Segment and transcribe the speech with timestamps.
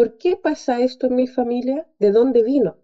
[0.00, 1.86] ¿por qué pasa esto en mi familia?
[1.98, 2.78] ¿De dónde vino?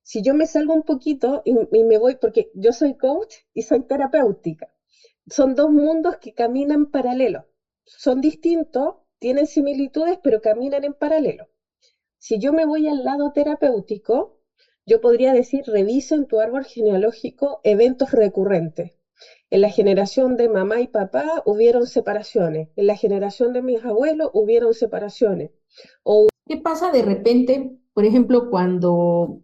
[0.00, 3.82] Si yo me salgo un poquito y, me voy, porque yo soy coach y soy
[3.82, 4.72] terapéutica,
[5.26, 7.44] son dos mundos que caminan paralelo.
[7.84, 11.50] Son distintos, tienen similitudes, pero caminan en paralelo.
[12.16, 14.40] Si yo me voy al lado terapéutico,
[14.86, 18.92] yo podría decir, revisa en tu árbol genealógico eventos recurrentes.
[19.50, 22.70] En la generación de mamá y papá hubieron separaciones.
[22.76, 25.50] En la generación de mis abuelos hubieron separaciones.
[26.48, 29.42] ¿Qué pasa de repente, por ejemplo, cuando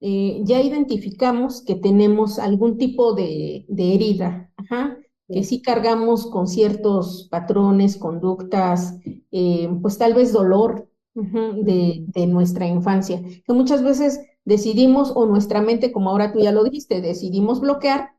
[0.00, 4.52] eh, ya identificamos que tenemos algún tipo de, herida,
[5.28, 5.62] que sí.
[5.62, 8.98] cargamos con ciertos patrones, conductas,
[9.30, 15.62] eh, pues tal vez dolor de, de, nuestra infancia, que muchas veces decidimos, o nuestra
[15.62, 18.10] mente, como ahora tú ya lo dijiste, decidimos bloquear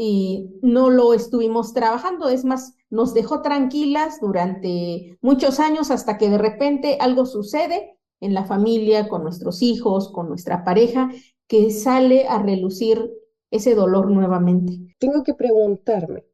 [0.00, 6.30] y no lo estuvimos trabajando, es más, nos dejó tranquilas durante muchos años hasta que
[6.30, 11.10] de repente algo sucede en la familia, con nuestros hijos, con nuestra pareja,
[11.48, 13.10] que sale a relucir
[13.50, 14.94] ese dolor nuevamente.
[15.00, 16.24] Tengo que preguntarme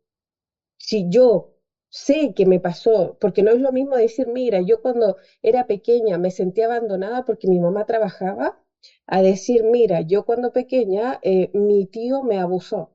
[0.77, 1.55] si yo
[1.89, 6.19] sé que me pasó, porque no es lo mismo decir, mira, yo cuando era pequeña
[6.19, 8.61] me sentí abandonada porque mi mamá trabajaba,
[9.07, 12.94] a decir, mira, yo cuando pequeña eh, mi tío me abusó.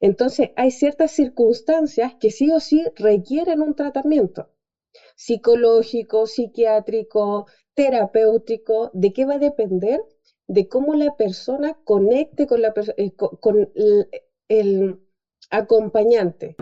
[0.00, 4.48] Entonces, hay ciertas circunstancias que sí o sí requieren un tratamiento
[5.14, 8.90] psicológico, psiquiátrico, terapéutico.
[8.92, 10.00] ¿De qué va a depender?
[10.46, 13.10] De cómo la persona conecte con, la, eh,
[13.40, 13.70] con
[14.48, 14.98] el
[15.50, 16.56] acompañante.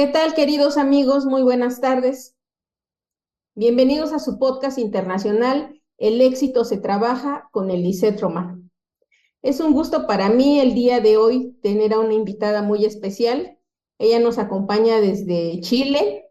[0.00, 1.26] ¿Qué tal, queridos amigos?
[1.26, 2.34] Muy buenas tardes.
[3.54, 8.56] Bienvenidos a su podcast internacional El éxito se trabaja con Eliseth Romar.
[9.42, 13.58] Es un gusto para mí el día de hoy tener a una invitada muy especial.
[13.98, 16.30] Ella nos acompaña desde Chile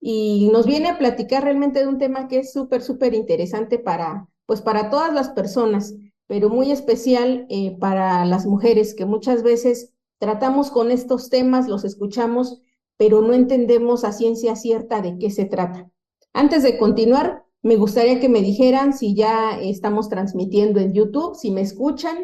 [0.00, 4.28] y nos viene a platicar realmente de un tema que es súper, súper interesante para,
[4.44, 5.94] pues para todas las personas,
[6.26, 11.84] pero muy especial eh, para las mujeres que muchas veces tratamos con estos temas, los
[11.84, 12.60] escuchamos
[12.96, 15.90] pero no entendemos a ciencia cierta de qué se trata.
[16.32, 21.50] Antes de continuar, me gustaría que me dijeran si ya estamos transmitiendo en YouTube, si
[21.50, 22.16] me escuchan,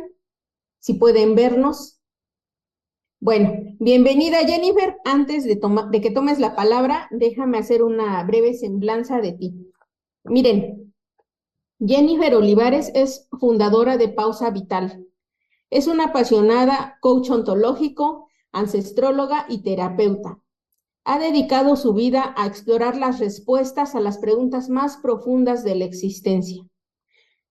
[0.79, 2.01] si pueden vernos.
[3.21, 4.97] Bueno, bienvenida Jennifer.
[5.05, 5.61] Antes de,
[6.01, 9.73] que tomes la palabra, déjame hacer una breve semblanza de ti.
[10.25, 10.95] Miren,
[11.79, 15.07] Jennifer Olivares es fundadora de Pausa Vital.
[15.71, 20.39] Es una apasionada coach ontológico, ancestróloga y terapeuta
[21.05, 25.85] ha dedicado su vida a explorar las respuestas a las preguntas más profundas de la
[25.85, 26.67] existencia.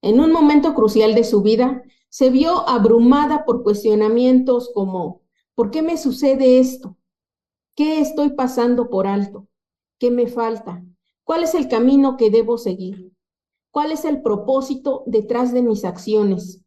[0.02, 5.22] En un momento crucial de su vida, se vio abrumada por cuestionamientos como,
[5.54, 6.96] ¿por qué me sucede esto?
[7.74, 9.46] ¿Qué estoy pasando por alto?
[9.98, 10.82] ¿Qué me falta?
[11.24, 13.12] ¿Cuál es el camino que debo seguir?
[13.70, 16.64] ¿Cuál es el propósito detrás de mis acciones?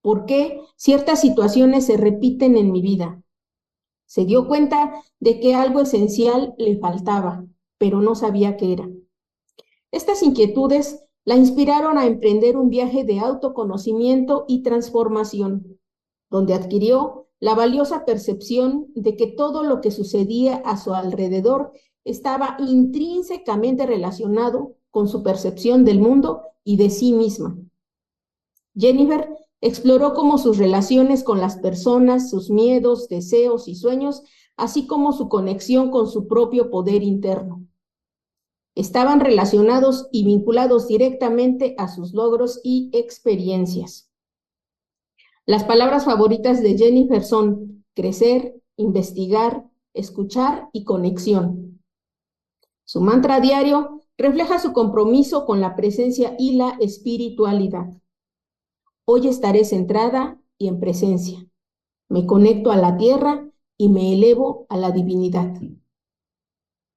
[0.00, 3.22] ¿Por qué ciertas situaciones se repiten en mi vida?
[4.10, 7.46] Se dio cuenta de que algo esencial le faltaba,
[7.78, 8.90] pero no sabía qué era.
[9.92, 15.78] Estas inquietudes la inspiraron a emprender un viaje de autoconocimiento y transformación,
[16.28, 21.70] donde adquirió la valiosa percepción de que todo lo que sucedía a su alrededor
[22.02, 27.56] estaba intrínsecamente relacionado con su percepción del mundo y de sí misma.
[28.74, 34.22] Jennifer Exploró cómo sus relaciones con las personas, sus miedos, deseos y sueños,
[34.56, 37.66] así como su conexión con su propio poder interno.
[38.74, 44.10] Estaban relacionados y vinculados directamente a sus logros y experiencias.
[45.44, 51.82] Las palabras favoritas de Jennifer son crecer, investigar, escuchar y conexión.
[52.84, 57.90] Su mantra diario refleja su compromiso con la presencia y la espiritualidad.
[59.12, 61.44] Hoy estaré centrada y en presencia.
[62.08, 65.52] Me conecto a la tierra y me elevo a la divinidad.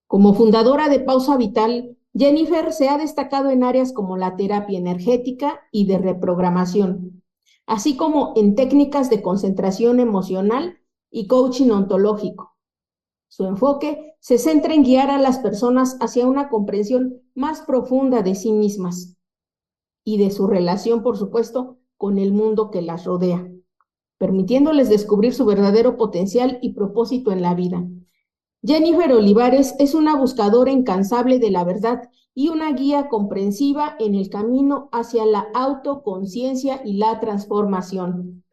[0.05, 5.61] Como fundadora de Pausa Vital, Jennifer se ha destacado en áreas como la terapia energética
[5.71, 7.23] y de reprogramación,
[7.65, 10.77] así como en técnicas de concentración emocional
[11.09, 12.55] y coaching ontológico.
[13.27, 18.35] Su enfoque se centra en guiar a las personas hacia una comprensión más profunda de
[18.35, 19.17] sí mismas
[20.03, 23.49] y de su relación, por supuesto, con el mundo que las rodea,
[24.17, 27.87] permitiéndoles descubrir su verdadero potencial y propósito en la vida.
[28.61, 34.29] Jennifer Olivares es una buscadora incansable de la verdad y una guía comprensiva en el
[34.29, 38.43] camino hacia la autoconciencia y la transformación.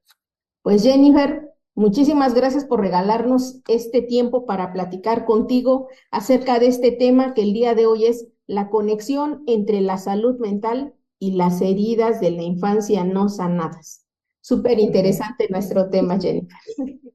[0.63, 7.35] Pues Jennifer, muchísimas gracias por regalarnos este tiempo para platicar contigo acerca de este tema
[7.35, 12.21] que el día de hoy es la conexión entre la salud mental y las heridas
[12.21, 14.07] de la infancia no sanadas.
[14.41, 16.57] Súper interesante nuestro tema, Jennifer.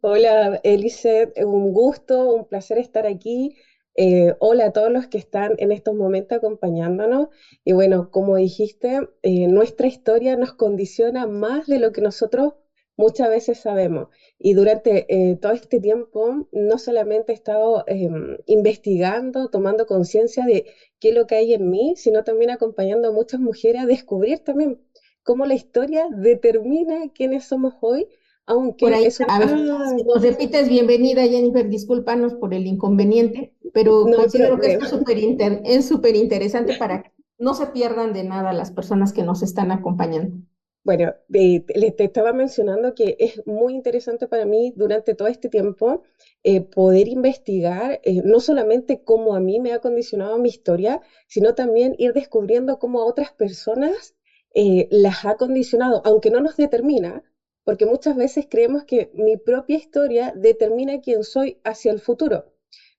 [0.02, 3.58] Hola, Elise, un gusto, un placer estar aquí.
[3.96, 7.30] Eh, hola a todos los que están en estos momentos acompañándonos.
[7.64, 12.54] Y bueno, como dijiste, eh, nuestra historia nos condiciona más de lo que nosotros
[12.98, 14.08] muchas veces sabemos.
[14.38, 20.66] Y durante eh, todo este tiempo, no solamente he estado em, investigando, tomando conciencia de
[21.00, 24.40] qué es lo que hay en mí, sino también acompañando a muchas mujeres a descubrir
[24.40, 24.80] también
[25.24, 28.08] cómo la historia determina quiénes somos hoy
[28.48, 34.74] aunque a ver, si nos repites, bienvenida Jennifer, discúlpanos por el inconveniente, pero considero que
[34.74, 39.42] esto es súper interesante para que no se pierdan de nada las personas que nos
[39.42, 40.38] están acompañando.
[40.86, 46.04] Bueno, te estaba mencionando que es muy interesante para mí durante todo este tiempo
[46.44, 51.56] eh, poder investigar eh, no solamente cómo a mí me ha condicionado mi historia, sino
[51.56, 54.14] también ir descubriendo cómo a otras personas
[54.54, 57.24] eh, las ha condicionado, aunque no nos determina,
[57.64, 62.46] porque muchas veces creemos que mi propia historia determina quién soy hacia el futuro,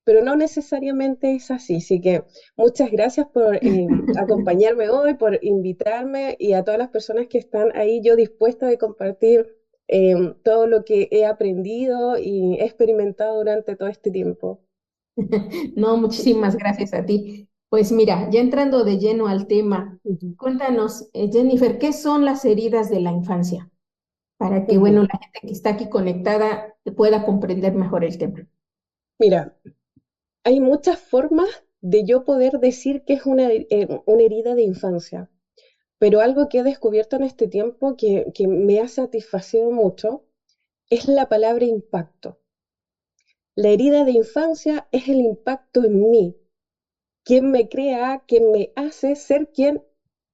[0.06, 1.76] pero no necesariamente es así.
[1.76, 2.22] Así que
[2.56, 7.76] muchas gracias por eh, acompañarme hoy, por invitarme y a todas las personas que están
[7.76, 9.48] ahí, yo dispuesta de compartir
[9.88, 14.60] em, todo lo que he aprendido y he experimentado durante todo este tiempo.
[15.76, 17.48] No, muchísimas gracias a ti.
[17.68, 19.98] Pues mira, ya entrando de lleno al tema,
[20.36, 23.68] cuéntanos, eh, Jennifer, ¿qué son las heridas de la infancia?
[24.38, 28.46] para que, bueno, la gente que está aquí conectada pueda comprender mejor el tema.
[29.18, 29.56] Mira,
[30.46, 31.48] hay muchas formas
[31.81, 35.28] de yo poder decir que es una, eh, una herida de infancia,
[35.98, 40.22] pero algo que he descubierto en este tiempo que, que me ha satisfacido mucho
[40.88, 42.38] es la palabra impacto.
[43.56, 46.37] La herida de infancia es el impacto en mí,
[47.25, 49.82] quien me crea, quien me hace ser quien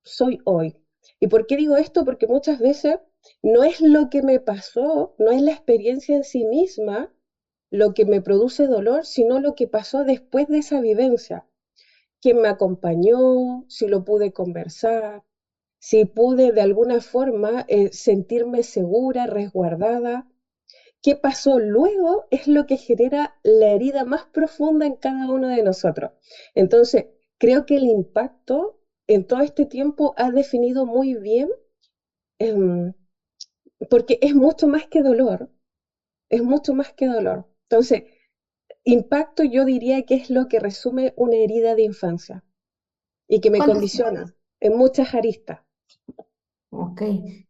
[0.05, 0.77] soy hoy.
[1.21, 2.05] ¿Y por qué digo esto?
[2.05, 2.99] Porque muchas veces
[3.41, 7.11] no es lo que me pasó, no es la experiencia en sí misma
[7.73, 11.47] lo que me produce dolor, sino lo que pasó después de esa vivencia.
[12.21, 15.25] Quién me acompañó, si lo pude conversar,
[15.81, 20.27] si pude de alguna forma eh, sentirme segura, resguardada.
[21.03, 22.27] ¿Qué pasó luego?
[22.31, 26.13] Es lo que genera la herida más profunda en cada uno de nosotros.
[26.55, 27.07] Entonces,
[27.39, 28.79] creo que el impacto
[29.09, 31.49] en todo este tiempo ha definido muy bien
[32.39, 32.93] em,
[33.91, 35.51] porque es mucho más que dolor,
[36.31, 37.47] es mucho más que dolor.
[37.73, 38.03] Entonces,
[38.85, 42.45] impacto yo diría que es lo que resume una herida de infancia
[43.27, 44.27] y que me condiciona
[44.61, 45.61] en muchas aristas.
[46.71, 47.03] Ok.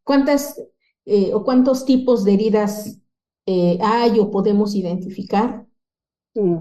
[0.04, 0.62] ¿Cuántas
[1.06, 3.00] eh, o cuántos tipos de heridas
[3.46, 5.66] eh, hay o podemos identificar?
[6.34, 6.60] Mm,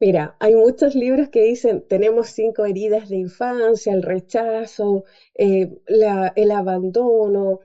[0.00, 5.04] mira, hay muchos libros que dicen, tenemos cinco heridas de infancia, el rechazo,
[5.34, 7.60] eh, el abandono,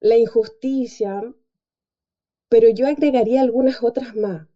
[0.00, 1.22] la injusticia,
[2.50, 4.48] pero yo agregaría algunas otras más,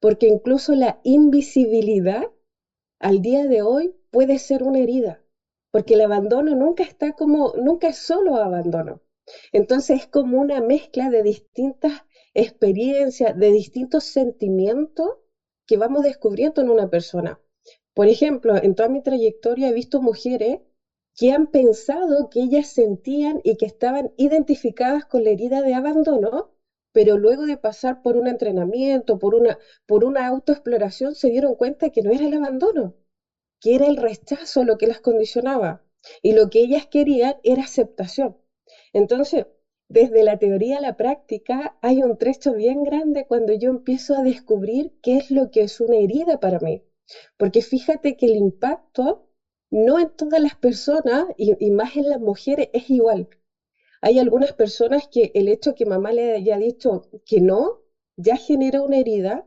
[0.00, 2.24] porque incluso la invisibilidad
[2.98, 5.22] al día de hoy puede ser una herida,
[5.70, 9.02] porque el abandono nunca está como, nunca es solo abandono.
[9.52, 11.92] Entonces es como una mezcla de distintas
[12.34, 15.10] experiencias, de distintos sentimientos
[15.66, 17.38] que vamos descubriendo en una persona.
[17.92, 20.60] Por ejemplo, en toda mi trayectoria he visto mujeres
[21.14, 26.50] que han pensado que ellas sentían y que estaban identificadas con la herida de abandono,
[26.92, 31.90] pero luego de pasar por un entrenamiento, por una, por una autoexploración, se dieron cuenta
[31.90, 32.96] que no era el abandono,
[33.60, 35.84] que era el rechazo lo que las condicionaba.
[36.22, 38.36] Y lo que ellas querían era aceptación.
[38.92, 39.46] Entonces,
[39.88, 44.22] desde la teoría a la práctica hay un trecho bien grande cuando yo empiezo a
[44.22, 46.82] descubrir qué es lo que es una herida para mí.
[47.36, 49.28] Porque fíjate que el impacto
[49.70, 53.28] no en todas las personas y, más en las mujeres es igual.
[54.02, 57.80] Hay algunas personas que el hecho que mamá le haya dicho que no
[58.16, 59.46] ya genera una herida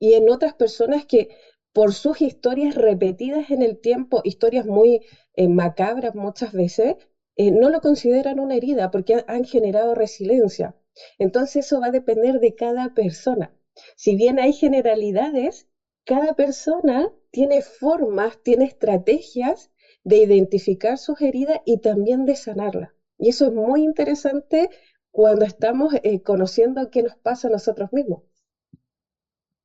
[0.00, 1.28] y en otras personas que
[1.72, 5.00] por sus historias repetidas en el tiempo, historias muy
[5.34, 6.94] eh, macabras muchas veces,
[7.36, 10.76] eh, no lo consideran una herida porque han generado resiliencia.
[11.18, 13.52] Entonces eso va a depender de cada persona.
[13.96, 15.66] Si bien hay generalidades,
[16.04, 19.70] cada persona tiene formas, tiene estrategias
[20.04, 22.93] de identificar sus heridas y también de sanarlas.
[23.18, 24.70] Y eso es muy interesante
[25.10, 28.22] cuando estamos eh, conociendo qué nos pasa a nosotros mismos.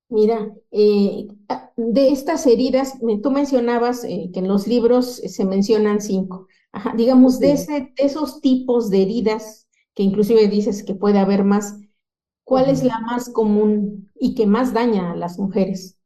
[0.09, 6.01] Mira, eh, ah, de estas heridas, tú mencionabas eh, que en los libros se mencionan
[6.01, 6.47] cinco.
[6.71, 11.43] Ajá, digamos, de, ese, de esos tipos de heridas, que inclusive dices que puede haber
[11.43, 11.75] más,
[12.43, 15.97] ¿cuál es la más común y que más daña a las mujeres?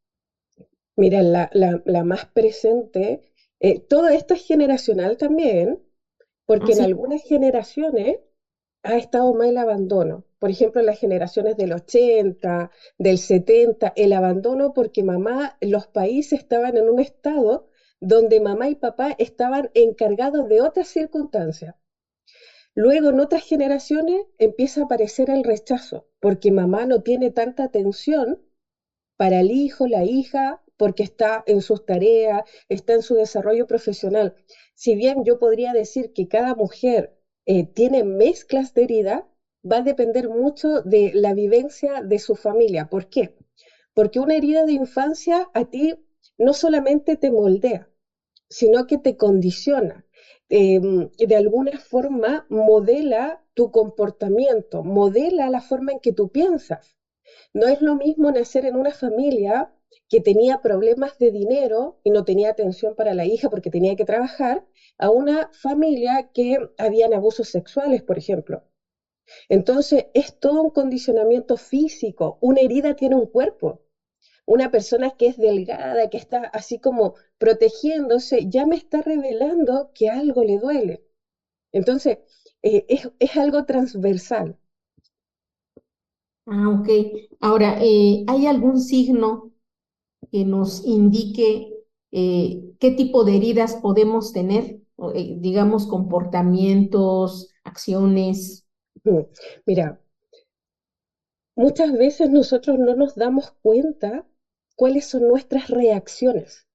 [0.96, 3.22] Mira, la, la, más presente,
[3.60, 5.80] eh, todo esto es generacional también,
[6.46, 8.18] porque en ¿Ah, algunas generaciones
[8.84, 10.26] ha estado más el abandono.
[10.40, 16.40] Por ejemplo, en las generaciones del 80, del 70, el abandono porque mamá, los países
[16.40, 17.68] estaban en un estado
[18.00, 21.76] donde mamá y papá estaban encargados de otras circunstancias.
[22.76, 28.40] Luego, en otras generaciones, empieza a aparecer el rechazo, porque mamá no tiene tanta atención
[29.18, 34.36] para el hijo, la hija, porque está en sus tareas, está en su desarrollo profesional.
[34.76, 37.16] Si bien yo podría decir que cada mujer
[37.46, 39.28] eh, tiene mezclas de herida,
[39.70, 42.86] va a depender mucho de la vivencia de su familia.
[42.90, 43.36] ¿Por qué?
[43.94, 45.94] Porque una herida de infancia a ti
[46.38, 47.90] no solamente te moldea,
[48.50, 50.06] sino que te condiciona.
[50.50, 56.98] Em, de alguna forma modela tu comportamiento, modela la forma en que tú piensas.
[57.54, 59.72] No es lo mismo nacer en una familia
[60.10, 64.06] que tenía problemas de dinero y no tenía atención para la hija porque tenía que
[64.06, 64.64] trabajar,
[64.98, 68.64] a una familia que habían abusos sexuales, por ejemplo.
[69.50, 72.38] Entonces, es todo un condicionamiento físico.
[72.42, 73.82] Una herida tiene un cuerpo.
[74.46, 80.10] Una persona que es delgada, que está así como protegiéndose, ya me está revelando que
[80.10, 81.04] algo le duele.
[81.72, 82.18] Entonces,
[82.62, 84.58] eh, es, algo transversal.
[86.46, 86.90] Ah, ok.
[87.40, 89.53] Ahora, eh, ¿hay algún signo
[90.34, 94.82] que nos indique eh, qué tipo de heridas podemos tener?
[95.14, 98.66] Eh, digamos, comportamientos, acciones?
[99.68, 100.02] Mira,
[101.56, 104.26] muchas veces nosotros no nos damos cuenta
[104.76, 106.68] cuáles son nuestras reacciones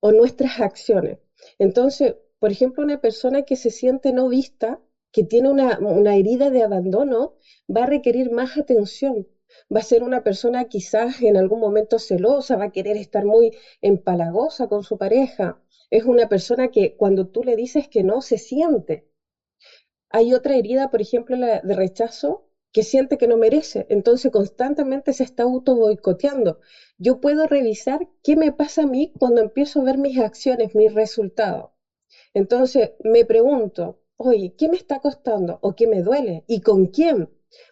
[0.00, 1.18] o nuestras acciones.
[1.58, 4.82] Entonces, por ejemplo, una persona que se siente no vista,
[5.12, 7.36] que tiene una, una herida de abandono,
[7.74, 9.26] va a requerir más atención,
[9.74, 13.50] va a ser una persona quizás en algún momento celosa, va a querer estar muy
[13.80, 15.58] empalagosa con su pareja,
[15.90, 19.04] es una persona que cuando tú le dices que no, se siente.
[20.10, 25.12] Hay otra herida, por ejemplo, la de rechazo, que siente que no merece, entonces constantemente
[25.12, 26.58] se está auto boicoteando.
[26.98, 30.92] Yo puedo revisar qué me pasa a mí cuando empiezo a ver mis acciones, mis
[30.94, 31.70] resultados.
[32.34, 36.44] Entonces me pregunto, oye, ¿qué me está costando o qué me duele?
[36.46, 37.28] ¿Y con quién?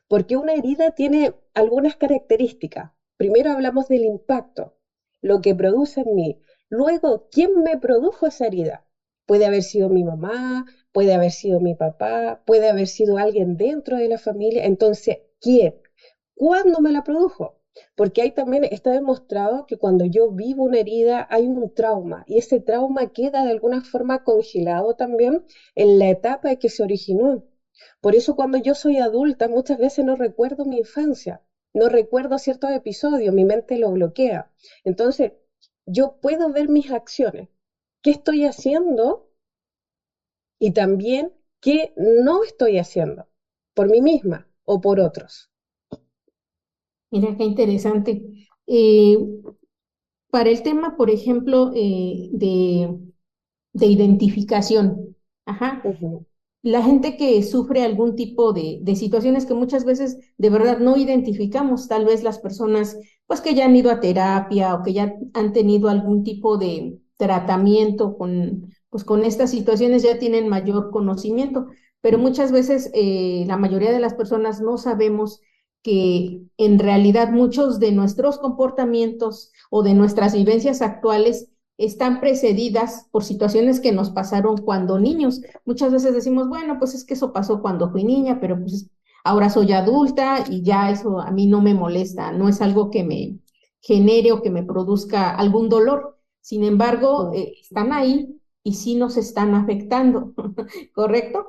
[0.08, 2.90] Porque una herida tiene algunas características.
[3.16, 4.74] Primero hablamos del impacto,
[5.20, 6.40] lo que produce en mí.
[6.68, 8.84] Luego, ¿quién me produjo esa herida?
[9.26, 13.96] Puede haber sido mi mamá, puede haber sido mi papá, puede haber sido alguien dentro
[13.96, 14.64] de la familia.
[14.64, 15.74] Entonces, ¿quién?
[16.34, 17.56] ¿Cuándo me la produjo?
[17.94, 22.38] Porque ahí también está demostrado que cuando yo vivo una herida hay un trauma y
[22.38, 25.44] ese trauma queda de alguna forma congelado también
[25.74, 27.44] en la etapa en que se originó.
[28.00, 31.42] Por eso cuando yo soy adulta muchas veces no recuerdo mi infancia,
[31.74, 34.50] no recuerdo ciertos episodios, mi mente lo bloquea.
[34.84, 35.32] Entonces,
[35.86, 37.48] yo puedo ver mis acciones,
[38.02, 39.28] qué estoy haciendo
[40.58, 43.26] y también qué no estoy haciendo
[43.74, 45.50] por mí misma o por otros.
[47.10, 48.22] Mira, qué interesante.
[48.66, 49.18] Eh,
[50.30, 52.96] para el tema, por ejemplo, eh, de,
[53.72, 55.82] de, identificación, ajá,
[56.62, 61.88] la gente que sufre algún tipo de, situaciones que muchas veces de verdad no identificamos,
[61.88, 65.52] tal vez las personas pues que ya han ido a terapia o que ya han
[65.52, 71.68] tenido algún tipo de tratamiento con, pues, con estas situaciones ya tienen mayor conocimiento,
[72.00, 75.40] pero muchas veces eh, la mayoría de las personas no sabemos
[75.82, 81.49] que en realidad muchos de nuestros comportamientos o de nuestras vivencias actuales
[81.80, 85.40] están precedidas por situaciones que nos pasaron cuando niños.
[85.64, 88.90] Muchas veces decimos, bueno, pues es que eso pasó cuando fui niña, pero pues
[89.24, 93.02] ahora soy adulta y ya eso a mí no me molesta, no es algo que
[93.02, 93.38] me
[93.80, 96.18] genere o que me produzca algún dolor.
[96.42, 98.28] Sin embargo, eh, están ahí
[98.62, 100.34] y sí nos están afectando,
[100.94, 101.46] ¿correcto?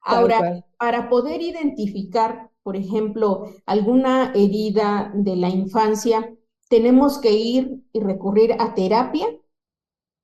[0.00, 6.32] Ahora, para poder identificar, por ejemplo, alguna herida de la infancia,
[6.68, 9.26] tenemos que ir y recurrir a terapia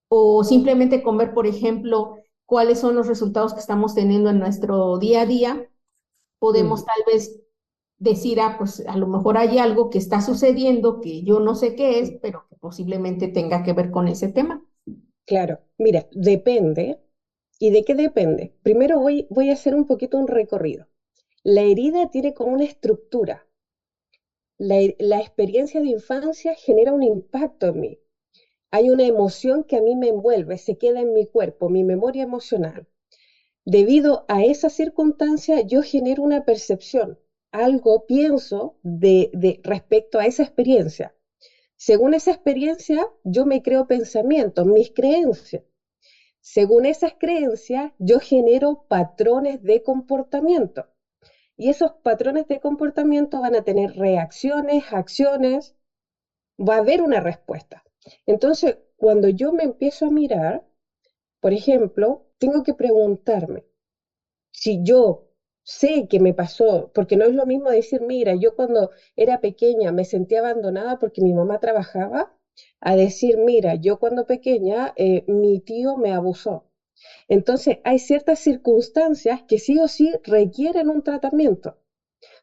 [0.08, 5.22] o simplemente comer, por ejemplo, cuáles son los resultados que estamos teniendo en nuestro día
[5.22, 5.70] a día,
[6.38, 6.84] podemos mm.
[6.84, 7.40] tal vez
[7.98, 11.74] decir, ah, pues a lo mejor hay algo que está sucediendo que yo no sé
[11.74, 14.64] qué es, pero que posiblemente tenga que ver con ese tema.
[15.26, 17.00] Claro, mira, depende.
[17.58, 18.54] ¿Y de qué depende?
[18.62, 20.86] Primero voy, voy a hacer un poquito un recorrido.
[21.42, 23.46] La herida tiene como una estructura.
[24.58, 27.98] la, experiencia de infancia genera un impacto en mí.
[28.70, 32.22] Hay una emoción que a mí me envuelve, se queda en mi cuerpo, mi memoria
[32.22, 32.86] emocional.
[33.64, 37.18] Debido a esa circunstancia, yo genero una percepción,
[37.50, 41.14] algo pienso de, de respecto a esa experiencia.
[41.76, 45.62] Según esa experiencia, yo me creo pensamientos, mis creencias.
[46.40, 50.86] Según esas creencias, yo genero patrones de comportamiento.
[51.56, 55.74] Y esos patrones de comportamiento van a tener reacciones, acciones,
[56.58, 57.82] va a haber una respuesta.
[58.26, 60.64] Entonces, cuando yo me empiezo a mirar,
[61.40, 63.64] por ejemplo, tengo que preguntarme
[64.52, 65.24] si yo
[65.62, 69.92] sé que me pasó, porque no es lo mismo decir, mira, yo cuando era pequeña
[69.92, 72.32] me sentía abandonada porque mi mamá trabajaba,
[72.80, 76.64] a decir, mira, yo cuando pequeña eh, mi tío me abusó.
[77.28, 81.76] Entonces, hay ciertas circunstancias que sí o sí requieren un tratamiento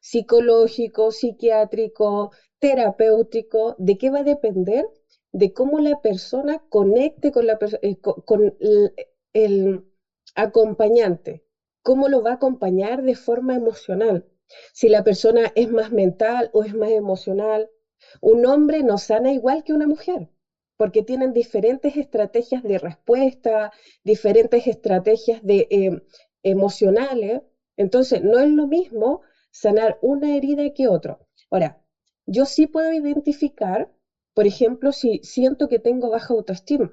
[0.01, 3.75] psicológico, psiquiátrico, terapéutico.
[3.77, 4.86] ¿De qué va a depender?
[5.39, 7.96] De cómo la persona conecte con, la, eh,
[9.34, 9.84] el,
[10.36, 11.44] acompañante,
[11.82, 14.25] cómo lo va a acompañar de forma emocional.
[14.74, 17.70] Si la persona es más mental o es más emocional,
[18.22, 20.30] un hombre no sana igual que una mujer
[20.77, 23.72] porque tienen diferentes estrategias de respuesta,
[24.04, 25.89] diferentes estrategias de, eh,
[26.44, 27.42] emocionales.
[27.77, 31.18] Entonces, no es lo mismo sanar una herida que otra.
[31.50, 31.82] Ahora,
[32.25, 33.89] yo sí puedo identificar,
[34.36, 36.92] por ejemplo, si siento que tengo baja autoestima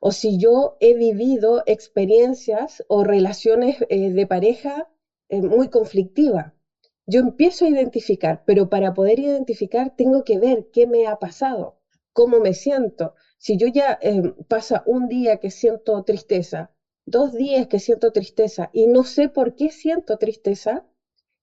[0.00, 4.88] o si yo he vivido experiencias o relaciones eh, de pareja
[5.28, 6.54] eh, muy conflictivas.
[7.06, 11.76] Yo empiezo a identificar, pero para poder identificar tengo que ver qué me ha pasado
[12.16, 13.14] cómo me siento.
[13.36, 16.70] Si yo ya eh, pasa un día que siento tristeza,
[17.04, 20.86] dos días que siento tristeza y no sé por qué siento tristeza,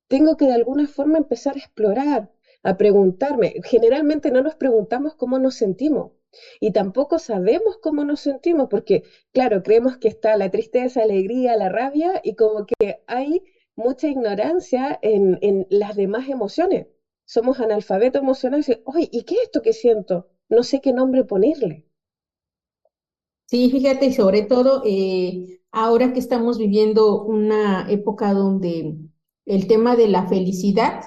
[0.08, 2.33] tengo que de alguna forma empezar a explorar,
[2.63, 3.55] a preguntarme.
[3.63, 6.12] Generalmente no nos preguntamos cómo nos sentimos
[6.60, 11.56] y tampoco sabemos cómo nos sentimos porque, claro, creemos que está la tristeza, la alegría,
[11.56, 13.43] la rabia y como que hay
[13.76, 16.88] mucha ignorancia en, en las demás emociones.
[17.26, 20.30] Somos analfabetos emocionales y, oye, ¿y qué es esto que siento?
[20.54, 21.88] no sé qué nombre ponerle.
[23.45, 28.95] Sí, fíjate, y sobre todo eh, ahora que estamos viviendo una época donde
[29.45, 31.02] el tema de la felicidad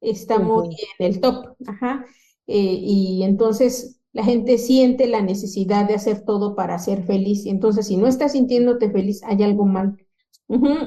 [0.00, 2.04] está muy en el top, ajá,
[2.46, 7.50] eh, y entonces la gente siente la necesidad de hacer todo para ser feliz, y
[7.50, 9.96] entonces si no estás sintiéndote feliz, hay algo mal.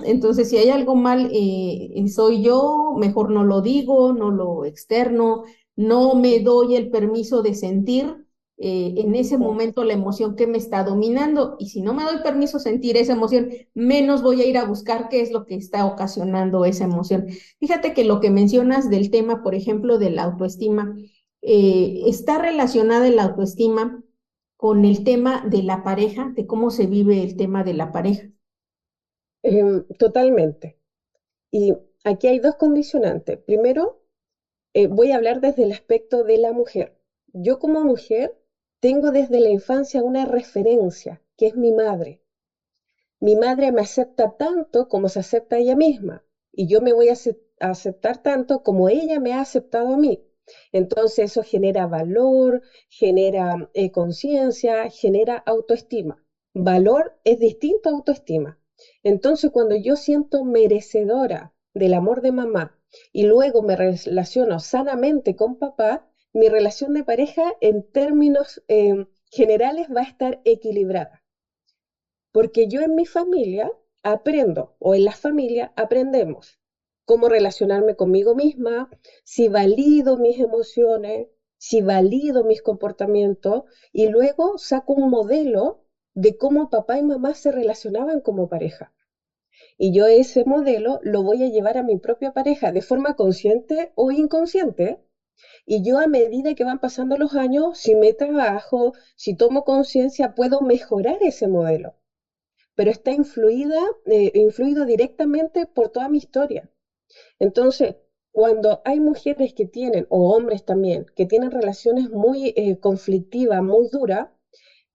[0.06, 5.43] Entonces, si hay algo mal, eh, soy yo, mejor no lo digo, no lo externo,
[5.76, 8.26] no me doy el permiso de sentir
[8.63, 11.56] eh, en ese momento la emoción que me está dominando.
[11.58, 15.10] Y si no me doy permiso sentir esa emoción, menos voy a ir a buscar
[15.10, 17.26] qué es lo que está ocasionando esa emoción.
[17.60, 20.95] Fíjate que lo que mencionas del tema, por ejemplo, de la autoestima,
[21.41, 24.04] eh, está relacionada la autoestima
[24.58, 28.30] con el tema de la pareja, de cómo se vive el tema de la pareja.
[29.41, 30.78] Em, totalmente.
[31.52, 33.39] Y aquí hay dos condicionantes.
[33.39, 34.04] Primero,
[34.74, 36.95] eh, voy a hablar desde el aspecto de la mujer.
[37.34, 38.40] Yo como mujer
[38.82, 42.20] tengo desde la infancia una referencia, que es mi madre.
[43.20, 47.15] Mi madre me acepta tanto como se acepta ella misma, y yo me voy a
[47.60, 50.28] aceptar tanto como ella me ha aceptado a mí.
[50.72, 56.26] Entonces eso genera valor, genera eh, conciencia, genera autoestima.
[56.54, 58.60] Valor es distinto a autoestima.
[59.04, 62.78] Entonces cuando yo siento merecedora del amor de mamá,
[63.13, 69.88] y luego me relaciono sanamente con papá, mi relación de pareja en términos em, generales
[69.96, 71.22] va a estar equilibrada.
[72.32, 73.70] Porque yo en mi familia
[74.04, 76.58] aprendo, o en la familia aprendemos
[77.06, 78.88] cómo relacionarme conmigo misma,
[79.24, 85.82] si valido mis emociones, si valido mis comportamientos, y luego saco un modelo
[86.13, 88.94] de cómo papá y mamá se relacionaban como pareja.
[89.78, 93.91] Y yo ese modelo lo voy a llevar a mi propia pareja de forma consciente
[93.96, 95.00] o inconsciente.
[95.65, 100.36] Y yo a medida que van pasando los años, si me trabajo, si tomo conciencia,
[100.36, 101.96] puedo mejorar ese modelo.
[102.76, 106.70] Pero está influida, eh, influido directamente por toda mi historia.
[107.39, 107.96] Entonces,
[108.32, 113.89] cuando hay mujeres que tienen, o hombres también, que tienen relaciones muy eh, conflictivas, muy
[113.89, 114.30] duras,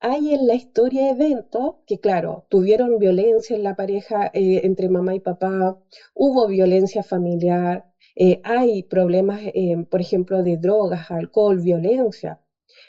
[0.01, 5.15] hay en la historia eventos que, claro, tuvieron violencia en la pareja eh, entre mamá
[5.15, 5.79] y papá,
[6.15, 12.41] hubo violencia familiar, eh, hay problemas, eh, por ejemplo, de drogas, alcohol, violencia.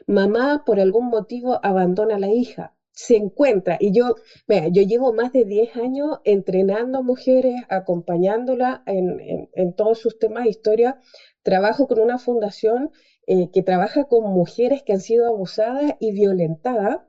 [0.08, 2.74] Mamá, por algún motivo, abandona a la hija.
[2.94, 3.78] se encuentra.
[3.80, 4.16] Y yo,
[4.48, 10.46] vea, yo llevo más de 10 años entrenando mujeres, acompañándolas en, en, todos sus temas
[10.46, 11.00] de historia.
[11.44, 12.92] Trabajo con una fundación
[13.28, 17.02] eh, que trabaja con mujeres que han sido abusadas y violentadas.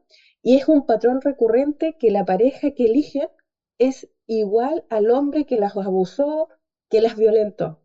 [0.42, 3.30] Y es un patrón recurrente que la pareja que elige
[3.78, 6.48] es igual al hombre que las abusó,
[6.90, 7.80] que las violentó.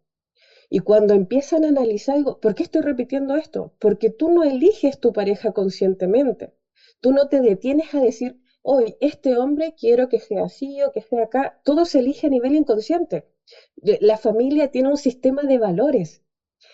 [0.76, 3.76] Y cuando empiezan a analizar, digo, ¿por qué estoy repitiendo esto?
[3.78, 6.52] Porque tú no eliges tu pareja conscientemente.
[7.00, 11.02] Tú no te detienes a decir, hoy este hombre quiero que sea así o que
[11.02, 11.60] sea acá.
[11.64, 13.28] Todo se elige a nivel inconsciente.
[13.76, 16.24] La familia tiene un sistema de valores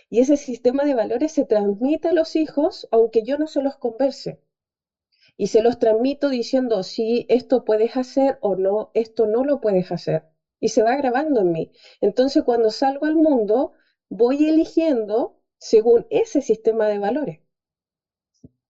[0.09, 3.75] y ese sistema de valores se transmite a los hijos aunque yo no se los
[3.75, 4.39] converse.
[5.35, 9.91] Y se los transmito diciendo, sí, esto puedes hacer o no, esto no lo puedes
[9.91, 10.23] hacer.
[10.61, 11.71] Y se va grabando en mí.
[11.99, 13.73] Entonces cuando salgo al mundo,
[14.09, 17.39] voy eligiendo según ese sistema de valores.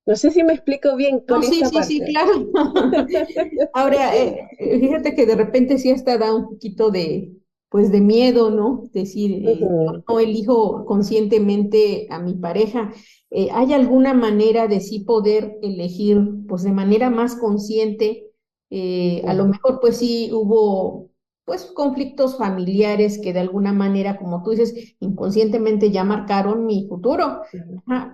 [0.05, 2.49] No sé si me explico bien con no, sí, sí, sí, claro.
[3.73, 4.47] Ahora, eh,
[4.79, 7.31] fíjate que de repente sí hasta da un poquito de,
[7.69, 8.89] pues de miedo, ¿no?
[8.91, 9.59] Decir, eh,
[10.07, 12.91] no elijo conscientemente a mi pareja.
[13.29, 18.25] Eh, ¿Hay alguna manera de sí poder elegir, pues de manera más consciente?
[18.71, 21.08] a lo mejor, pues sí hubo
[21.49, 27.41] pues conflictos familiares que de alguna manera, como tú dices, inconscientemente ya marcaron mi futuro,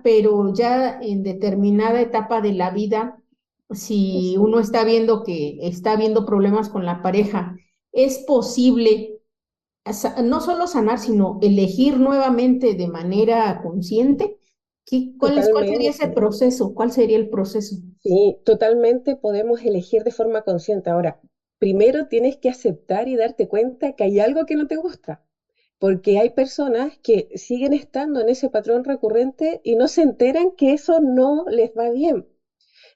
[0.02, 3.22] pero ya en determinada etapa de la vida,
[3.70, 7.54] si uno está viendo que está viendo problemas con la pareja,
[7.92, 9.20] es posible
[10.24, 14.38] no solo sanar, sino elegir nuevamente de manera consciente.
[15.18, 16.72] ¿Cuál, es, ¿Cuál sería ese proceso?
[16.72, 17.76] ¿Cuál sería el proceso?
[18.02, 20.88] Sí, totalmente podemos elegir de forma consciente.
[20.88, 21.20] Ahora,
[21.58, 25.22] primero tienes que aceptar y darte cuenta que hay algo que no te gusta,
[25.78, 30.72] porque hay personas que siguen estando en ese patrón recurrente y no se enteran que
[30.72, 32.26] eso no les va bien.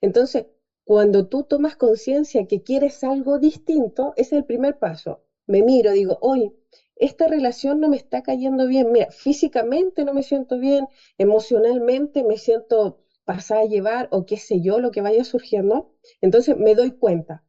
[0.01, 0.44] Entonces,
[0.85, 5.23] cuando tú tomas conciencia que quieres algo distinto, es el primer paso.
[5.46, 6.53] Me miro, digo, oye,
[6.96, 8.92] esta relación no me está cayendo bien.
[8.92, 10.87] Mira, físicamente no me siento bien,
[11.18, 15.88] emocionalmente me siento pasada a llevar o qué sé yo, lo que vaya surgiendo.
[16.20, 17.42] Entonces me doy cuenta.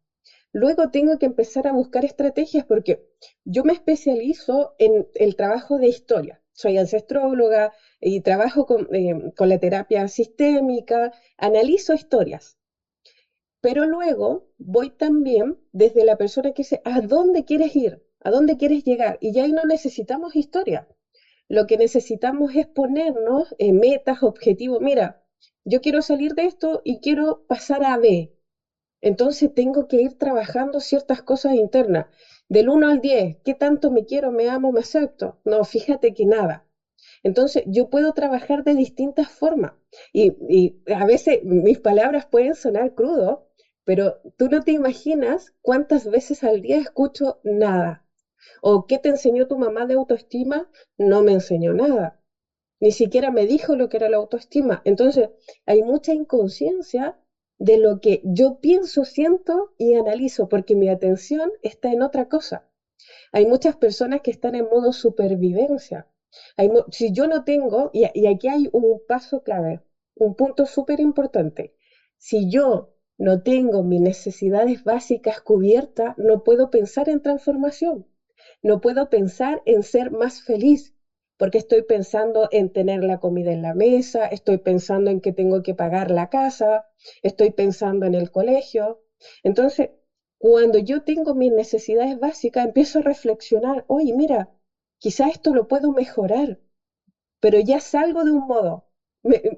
[0.54, 3.04] Luego tengo que empezar a buscar estrategias porque
[3.46, 6.42] yo me especializo en el trabajo de historia.
[6.54, 12.58] Soy ancestróloga y trabajo con, eh, con la terapia sistémica, analizo historias.
[13.62, 18.04] Pero luego voy también desde la persona que dice, ¿a dónde quieres ir?
[18.20, 19.18] ¿A dónde quieres llegar?
[19.20, 20.88] Y ya ahí no necesitamos historia.
[21.48, 24.80] Lo que necesitamos es ponernos en metas, objetivos.
[24.82, 25.22] Mira,
[25.66, 28.32] yo quiero salir de esto y quiero pasar a B.
[29.02, 32.06] Entonces tengo que ir trabajando ciertas cosas internas.
[32.48, 35.38] Del 1 al 10, ¿qué tanto me quiero, me amo, me acepto?
[35.44, 36.64] No, fíjate que nada.
[37.24, 39.74] Entonces yo puedo trabajar de distintas formas.
[40.14, 43.44] Y, a veces mis palabras pueden sonar crudo,
[43.84, 48.04] pero tú no te imaginas cuántas veces al día escucho nada.
[48.62, 50.70] ¿O qué te enseñó tu mamá de autoestima?
[50.98, 52.16] No me enseñó nada.
[52.80, 54.82] Ni siquiera me dijo lo que era la autoestima.
[54.84, 55.30] Entonces,
[55.66, 57.16] hay mucha inconsciencia
[57.62, 62.66] de lo que yo pienso, siento y analizo, porque mi atención está en otra cosa.
[63.32, 66.08] Hay muchas personas que están en modo supervivencia.
[66.92, 69.80] si yo no tengo, y, y aquí hay un paso clave,
[70.16, 71.72] un punto súper importante,
[72.18, 78.08] si yo no tengo mis necesidades básicas cubiertas, no puedo pensar en transformación,
[78.64, 80.96] no puedo pensar en ser más feliz,
[81.38, 85.62] porque estoy pensando en tener la comida en la mesa, estoy pensando en que tengo
[85.62, 86.88] que pagar la casa,
[87.22, 89.00] estoy pensando en el colegio.
[89.44, 89.90] Entonces,
[90.38, 94.50] cuando yo tengo mis necesidades básicas, empiezo a reflexionar, oye, mira,
[94.98, 96.60] quizá esto lo puedo mejorar,
[97.40, 98.86] pero ya salgo de un modo.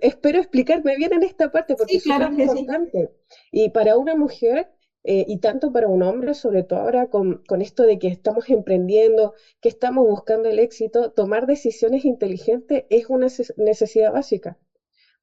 [0.01, 3.09] espero explicarme bien en esta parte porque es importante.
[3.51, 4.69] Y para una mujer
[5.05, 8.49] eh, y tanto para un hombre, sobre todo ahora con, con, esto de que estamos
[8.49, 13.27] emprendiendo, que estamos buscando el éxito, tomar decisiones inteligentes es una
[13.57, 14.57] necesidad básica,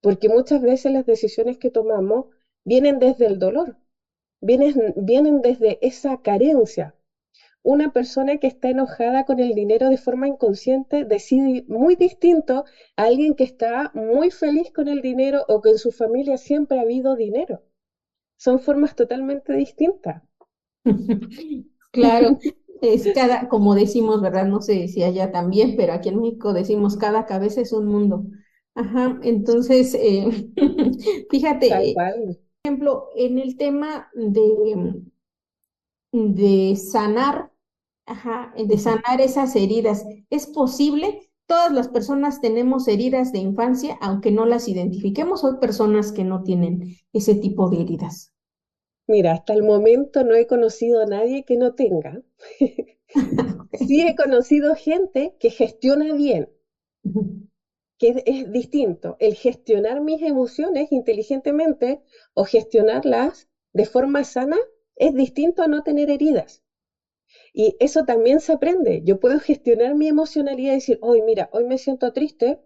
[0.00, 2.26] porque muchas veces las decisiones que tomamos
[2.64, 3.76] vienen desde el dolor,
[4.40, 6.94] vienen, vienen desde esa carencia.
[7.62, 12.64] Una persona que está enojada con el dinero de forma inconsciente decide muy distinto
[12.96, 16.78] a alguien que está muy feliz con el dinero o que en su familia siempre
[16.78, 17.62] ha habido dinero
[18.40, 20.22] son formas totalmente distintas.
[21.92, 22.38] claro,
[22.80, 24.46] es cada, como decimos, ¿verdad?
[24.46, 28.24] No sé si allá también, pero aquí en México decimos cada cabeza es un mundo.
[28.80, 30.50] Ajá, entonces, eh,
[31.30, 35.02] fíjate, por ejemplo, en el tema de,
[36.12, 37.52] de sanar,
[38.06, 41.30] ajá, de sanar esas heridas, ¿es posible?
[41.46, 46.42] Todas las personas tenemos heridas de infancia, aunque no las identifiquemos, hay personas que no
[46.42, 48.32] tienen ese tipo de heridas.
[49.06, 52.22] Mira, hasta el momento no he conocido a nadie que no tenga.
[53.74, 56.48] sí he conocido gente que gestiona bien,
[58.00, 59.14] que es, distinto.
[59.20, 62.00] El gestionar mis emociones inteligentemente
[62.34, 64.56] o gestionarlas de forma sana
[64.96, 66.62] es distinto a no tener heridas.
[67.52, 69.02] Y eso también se aprende.
[69.04, 72.58] Yo puedo gestionar mi emocionalidad y decir, hoy mira, hoy me siento triste,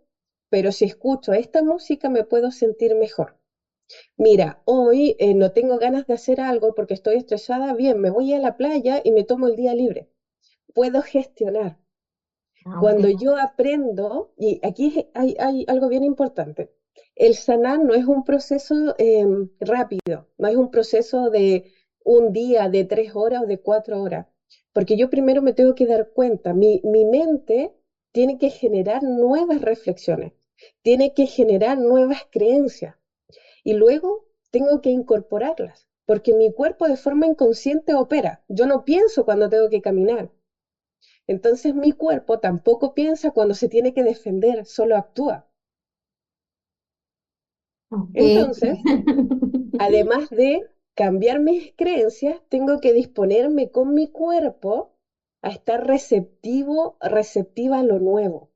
[0.50, 3.34] pero si escucho esta música me puedo sentir mejor.
[4.16, 8.32] Mira, hoy eh, no tengo ganas de hacer algo porque estoy estresada, bien, me voy
[8.32, 10.06] a la playa y me tomo el día libre.
[10.74, 11.78] Puedo gestionar.
[12.64, 16.70] Ah, Cuando yo aprendo, y aquí hay, algo bien importante,
[17.14, 21.72] el sanar no es un proceso em, rápido, no es un proceso de
[22.04, 24.26] un día, de tres horas o de cuatro horas,
[24.72, 27.72] porque yo primero me tengo que dar cuenta, mi, mi mente
[28.12, 30.32] tiene que generar nuevas reflexiones,
[30.82, 32.96] tiene que generar nuevas creencias
[33.62, 38.44] y luego tengo que incorporarlas, porque mi cuerpo de forma inconsciente opera.
[38.48, 40.30] Yo no pienso cuando tengo que caminar,
[41.26, 45.46] entonces mi cuerpo tampoco piensa cuando se tiene que defender, solo actúa.
[48.14, 48.78] Entonces,
[49.78, 50.60] además de
[50.96, 54.90] cambiar mis creencias, tengo que disponerme con mi cuerpo
[55.42, 58.50] a estar receptivo, receptiva a lo nuevo.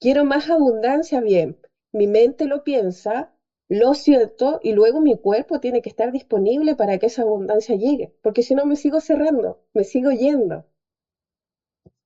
[0.00, 1.56] Quiero más abundancia, bien,
[1.92, 3.30] mi mente lo piensa,
[3.68, 8.10] lo siento y luego mi cuerpo tiene que estar disponible para que esa abundancia llegue,
[8.20, 10.64] porque si no me sigo cerrando, me sigo yendo.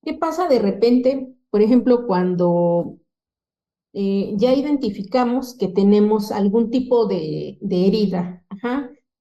[0.03, 2.97] ¿Qué pasa de repente, por ejemplo, cuando
[3.93, 8.43] eh, ya identificamos que tenemos algún tipo de, herida,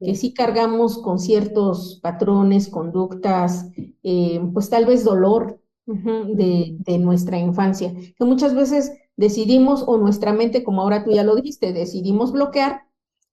[0.00, 0.34] que sí.
[0.34, 3.70] cargamos con ciertos patrones, conductas,
[4.02, 10.32] eh, pues tal vez dolor de, de, nuestra infancia, que muchas veces decidimos, o nuestra
[10.32, 12.82] mente, como ahora tú ya lo dijiste, decidimos bloquear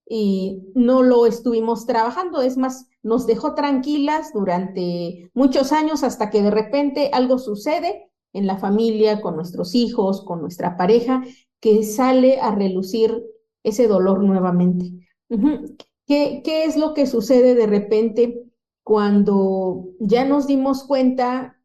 [0.09, 6.41] y no lo estuvimos trabajando, es más, nos dejó tranquilas durante muchos años hasta que
[6.41, 11.23] de repente algo sucede en la familia, con nuestros hijos, con nuestra pareja,
[11.59, 13.23] que sale a relucir
[13.63, 15.07] ese dolor nuevamente.
[16.07, 18.43] ¿Qué, ¿Qué es lo que sucede de repente
[18.83, 21.61] cuando ya nos dimos cuenta,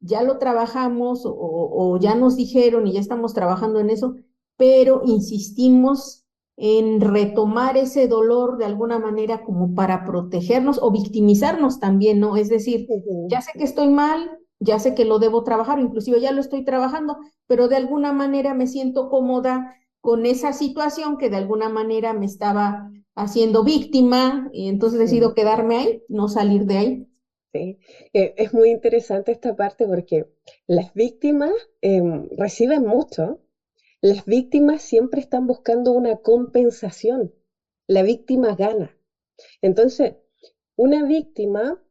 [0.00, 4.16] ya lo trabajamos o, o ya nos dijeron y ya estamos trabajando en eso,
[4.58, 6.25] pero insistimos
[6.56, 12.36] en retomar ese dolor de alguna manera como para protegernos o victimizarnos también, ¿no?
[12.36, 12.86] Es decir,
[13.28, 16.64] ya sé que estoy mal, ya sé que lo debo trabajar, inclusive ya lo estoy
[16.64, 22.12] trabajando, pero de alguna manera me siento cómoda con esa situación que de alguna manera
[22.12, 27.06] me estaba haciendo víctima y entonces decido quedarme ahí, no salir de ahí.
[27.52, 27.78] Sí,
[28.12, 30.26] eh, es muy interesante esta parte porque
[30.66, 33.40] las víctimas em, reciben mucho,
[34.06, 37.34] las víctimas siempre están buscando una compensación.
[37.88, 38.96] La víctima gana.
[39.60, 40.12] Entonces,
[40.76, 41.82] una víctima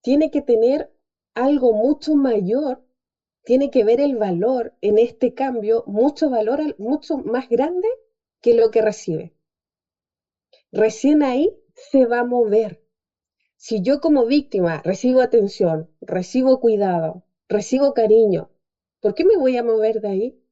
[0.00, 0.90] tiene que tener
[1.34, 2.82] algo mucho mayor,
[3.42, 7.88] tiene que ver el valor en este cambio, mucho valor, mucho más grande
[8.40, 9.34] que lo que recibe.
[10.72, 12.80] Recién ahí se va a mover.
[13.56, 18.50] Si yo como víctima recibo atención, recibo cuidado, recibo cariño,
[19.00, 20.43] ¿por qué me voy a mover de ahí?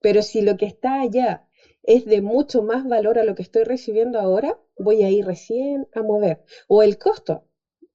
[0.00, 1.46] Pero si lo que está allá
[1.82, 5.88] es de mucho más valor a lo que estoy recibiendo ahora, voy a ir recién
[5.94, 6.42] a mover.
[6.68, 7.44] O el costo,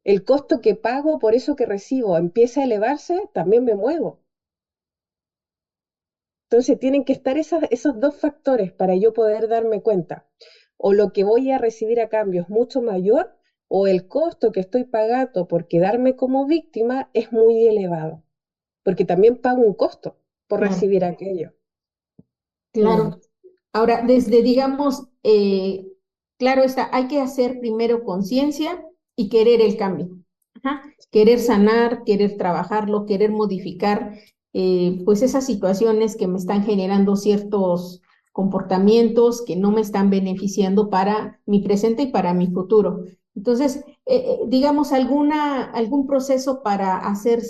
[0.04, 4.22] el costo que pago por eso que recibo empieza a elevarse, también me muevo.
[6.50, 10.26] Entonces tienen que estar esos dos factores para yo poder darme cuenta.
[10.78, 13.36] O lo que voy a recibir a cambio es mucho mayor
[13.68, 18.24] o el costo que estoy pagando por quedarme como víctima es muy elevado.
[18.84, 21.54] Porque también pago un costo por recibir aquello.
[22.76, 23.20] Claro.
[23.74, 25.86] Ahora, desde, digamos, eh,
[26.38, 28.86] claro está, hay que hacer primero conciencia
[29.16, 30.10] y querer el cambio.
[31.12, 34.18] Querer sanar, querer trabajarlo, querer modificar,
[34.54, 40.90] eh, pues esas situaciones que me están generando ciertos comportamientos que no me están beneficiando
[40.90, 43.04] para mi presente y para mi futuro.
[43.36, 47.42] Entonces, eh, digamos, alguna, algún proceso para hacer,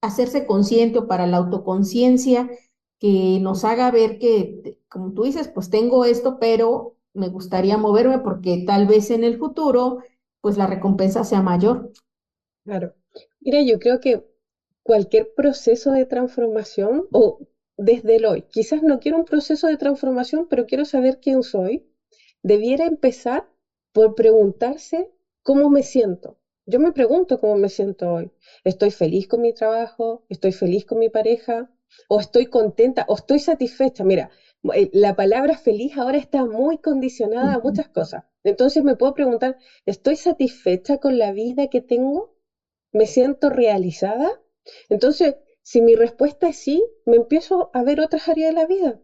[0.00, 2.48] hacerse consciente o para la autoconciencia
[3.02, 8.20] que nos haga ver que, como tú dices, pues tengo esto, pero me gustaría moverme
[8.20, 9.98] porque tal vez en el futuro,
[10.40, 11.90] pues la recompensa sea mayor.
[12.64, 12.94] Claro.
[13.40, 14.22] Mira, yo creo que
[14.84, 17.38] cualquier proceso de transformación, o
[17.76, 21.84] desde el hoy, quizás no quiero un proceso de transformación, pero quiero saber quién soy,
[22.42, 23.44] debiera empezar
[23.92, 25.10] por preguntarse
[25.42, 26.38] cómo me siento.
[26.66, 28.32] Yo me pregunto cómo me siento hoy.
[28.64, 30.22] ¿Estoy feliz con mi trabajo?
[30.28, 31.68] ¿Estoy feliz con mi pareja?
[32.08, 34.04] O estoy contenta, o estoy satisfecha.
[34.04, 34.30] Mira,
[34.74, 38.22] eh, la palabra feliz ahora está muy condicionada a muchas cosas.
[38.44, 42.32] Entonces me puedo preguntar, ¿estoy satisfecha con la vida que tengo?
[42.92, 44.30] ¿Me siento realizada?
[44.88, 49.00] Entonces, si mi respuesta es sí, me empiezo a ver otras áreas de la vida.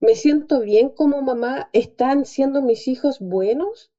[0.00, 1.68] ¿Me siento bien como mamá?
[1.72, 3.90] ¿Están siendo mis hijos buenos?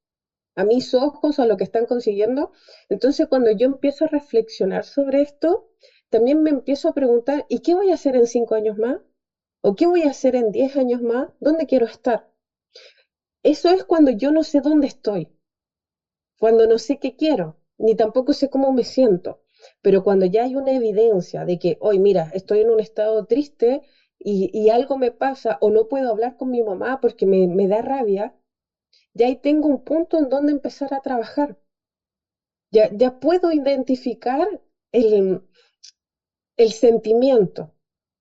[0.56, 2.50] a mis ojos, a lo que están consiguiendo.
[2.88, 5.68] Entonces, cuando yo empiezo a reflexionar sobre esto,
[6.10, 8.98] también me empiezo a preguntar, ¿y qué voy a hacer en cinco años más?
[9.62, 11.30] ¿O qué voy a hacer en diez años más?
[11.38, 12.26] ¿Dónde quiero estar?
[13.42, 15.30] Eso es cuando yo no sé dónde estoy,
[16.38, 19.38] cuando no sé qué quiero, ni tampoco sé cómo me siento.
[19.82, 23.82] Pero cuando ya hay una evidencia de que, hoy mira, estoy en un estado triste
[24.18, 27.82] y, algo me pasa o no puedo hablar con mi mamá porque me, me da
[27.82, 28.34] rabia,
[29.14, 31.56] ya ahí tengo un punto en donde empezar a trabajar.
[32.70, 34.46] Ya, ya puedo identificar
[34.92, 35.42] el,
[36.62, 37.72] el sentimiento,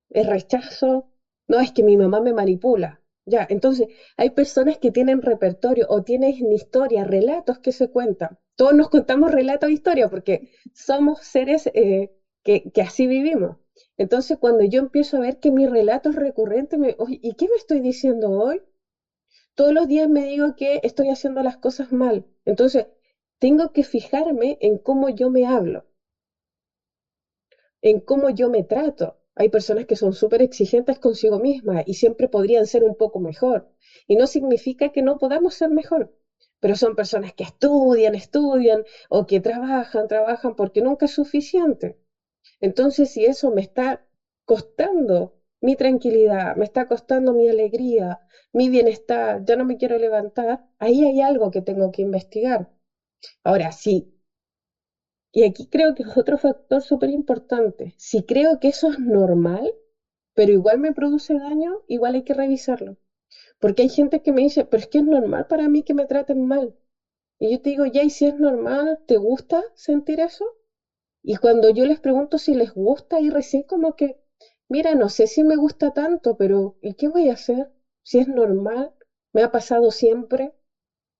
[0.10, 1.08] el rechazo,
[1.47, 3.02] no es que mi mamá me manipula.
[3.25, 8.38] Ya, entonces hay personas que tienen repertorio o tienen historia, relatos que se cuentan.
[8.56, 12.10] Todos nos contamos relatos de historia porque somos seres eh,
[12.43, 13.58] que, que, así vivimos.
[13.97, 17.56] Entonces, cuando yo empiezo a ver que mi relato es recurrente, me, ¿y qué me
[17.56, 18.62] estoy diciendo hoy?
[19.56, 22.25] todos los días me digo que estoy haciendo las cosas mal.
[22.45, 22.86] Entonces,
[23.39, 25.86] tengo que fijarme en cómo yo me hablo,
[27.82, 29.15] en cómo yo me trato.
[29.36, 33.65] Hay personas que son súper exigentes consigo mismas y siempre podrían ser un poco mejor.
[34.08, 36.10] Y no significa que no podamos ser mejor,
[36.60, 41.96] pero son personas que estudian, estudian o que trabajan, trabajan porque nunca es suficiente.
[42.62, 44.02] Entonces, si eso me está
[44.46, 48.18] costando mi tranquilidad, me está costando mi alegría,
[48.54, 52.68] mi bienestar, ya no me quiero levantar, ahí hay algo que tengo que investigar.
[53.44, 54.08] Ahora, sí,
[55.32, 59.72] y aquí creo que es otro factor súper importante, si creo que eso es normal,
[60.36, 62.98] pero igual me produce daño, igual hay que revisarlo.
[63.60, 66.08] Porque hay gente que me dice, pero es que es normal para mí que me
[66.08, 66.76] traten mal.
[67.39, 70.46] Y yo te digo, ya, y si es normal, ¿te gusta sentir eso?
[71.24, 74.20] Y cuando yo les pregunto si les gusta, y recién como que
[74.70, 77.72] mira, no sé si me gusta tanto, pero ¿y qué voy a hacer?
[78.04, 78.94] Si es normal,
[79.34, 80.54] me ha pasado siempre.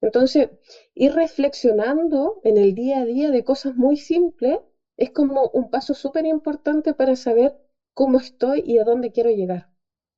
[0.01, 0.47] Entonces,
[0.93, 4.57] ir reflexionando en el día a día de cosas muy simples
[4.97, 7.55] es como un paso súper importante para saber
[7.93, 9.69] cómo estoy y a dónde quiero llegar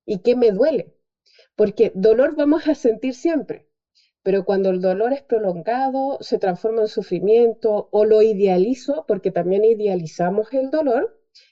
[0.05, 0.93] y qué me duele.
[1.55, 3.67] Porque dolor vamos a sentir siempre,
[4.23, 9.65] pero cuando el dolor es prolongado, se transforma en sufrimiento o lo idealizo, porque también
[9.65, 11.11] idealizamos el dolor,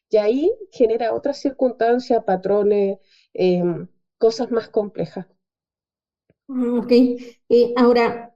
[0.10, 2.98] y ahí genera otras circunstancias, patrones,
[3.34, 3.88] em,
[4.18, 5.26] cosas más complejas.
[6.50, 6.92] Ok.
[6.92, 8.36] Eh, ahora,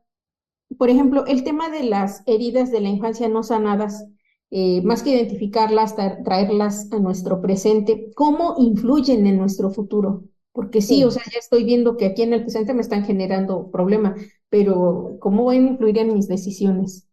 [0.77, 4.05] por ejemplo, el tema de las heridas de la infancia no sanadas,
[4.51, 10.25] eh, más que identificarlas, traerlas a nuestro presente, ¿cómo influyen en nuestro futuro?
[10.53, 13.71] Porque sí, o sea, ya estoy viendo que aquí en el presente me están generando
[13.71, 17.07] problemas, pero ¿cómo van a influir en mis decisiones?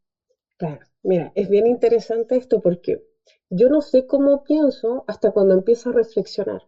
[0.58, 3.02] Claro, mira, es bien interesante esto porque
[3.48, 6.62] yo no sé cómo pienso hasta cuando empiezo a reflexionar.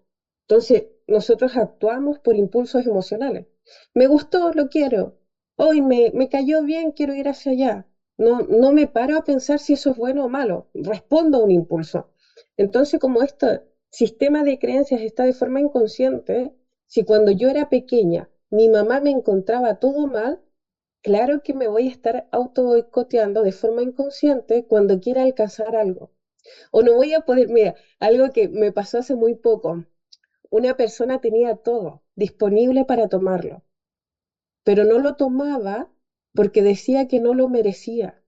[0.48, 3.46] Entonces, nosotros actuamos por impulsos emocionales.
[3.94, 5.14] Me gustó, lo quiero.
[5.56, 7.86] Hoy me, me cayó bien, quiero ir hacia allá.
[8.18, 10.68] No, no me paro a pensar si eso es bueno o malo.
[10.74, 12.08] Respondo a un impulso.
[12.56, 16.52] Entonces, como este sistema de creencias está de forma inconsciente,
[16.86, 20.38] si cuando yo era pequeña mi mamá me encontraba todo mal,
[21.02, 26.10] claro que me voy a estar auto boicoteando de forma inconsciente cuando quiera alcanzar algo.
[26.72, 29.84] O no voy a poder, mira, algo que me pasó hace muy poco.
[30.50, 33.62] Una persona tenía todo disponible para tomarlo,
[34.64, 35.92] pero no lo tomaba
[36.34, 38.22] porque decía que no lo merecía.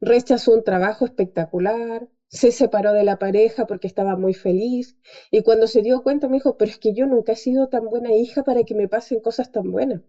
[0.00, 4.96] Rechazó un trabajo espectacular, se separó de la pareja porque estaba muy feliz
[5.30, 7.86] y cuando se dio cuenta me dijo, pero es que yo nunca he sido tan
[7.86, 10.02] buena hija para que me pasen cosas tan buenas.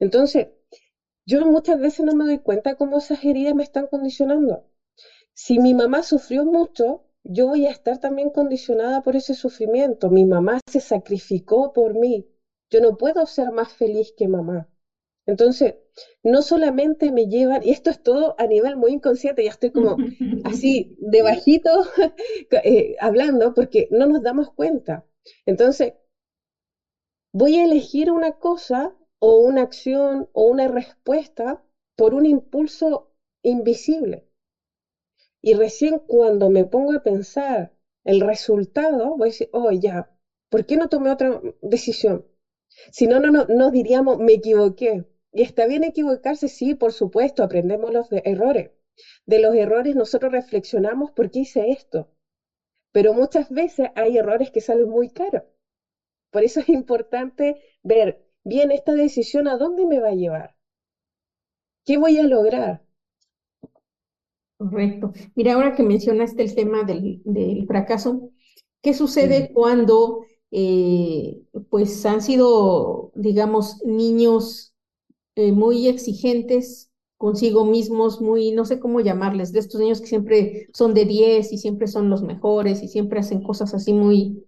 [0.00, 0.48] Entonces,
[1.26, 4.66] yo muchas veces no me doy cuenta cómo esas heridas me están condicionando
[5.34, 10.10] si mi mamá sufrió mucho, yo voy a estar también condicionada por ese sufrimiento.
[10.10, 12.28] Mi mamá se sacrificó por mí.
[12.72, 14.68] Yo no puedo ser más feliz que mamá.
[15.26, 15.74] Entonces,
[16.24, 20.02] no solamente me llevan, y esto es todo a nivel muy inconsciente, ya estoy como
[20.44, 21.70] así de bajito
[22.64, 25.04] eh, hablando porque no nos damos cuenta.
[25.46, 25.94] Entonces,
[27.34, 31.62] voy a elegir una cosa o una acción o una respuesta
[31.94, 33.10] por un impulso
[33.42, 34.26] invisible.
[35.42, 37.72] Y recién cuando me pongo a pensar
[38.04, 40.10] el resultado, voy a decir, oh, ya,
[40.48, 42.24] ¿por qué no tomé otra decisión?
[42.90, 45.04] Si no, no, no, no diríamos, me equivoqué.
[45.32, 48.70] Y está bien equivocarse, sí, por supuesto, aprendemos los errores.
[49.26, 52.10] De los errores nosotros reflexionamos por qué hice esto.
[52.92, 55.42] Pero muchas veces hay errores que salen muy caros.
[56.30, 60.54] Por eso es importante ver bien esta decisión a dónde me va a llevar.
[61.84, 62.82] ¿Qué voy a lograr?
[64.56, 65.12] Correcto.
[65.34, 68.30] Mira, ahora que mencionaste el tema del, fracaso,
[68.80, 74.74] ¿qué sucede cuando eh, pues han sido, digamos, niños
[75.36, 80.68] eh, muy exigentes consigo mismos, muy, no sé cómo llamarles, de estos niños que siempre
[80.74, 84.44] son de 10 y siempre son los mejores y siempre hacen cosas así muy,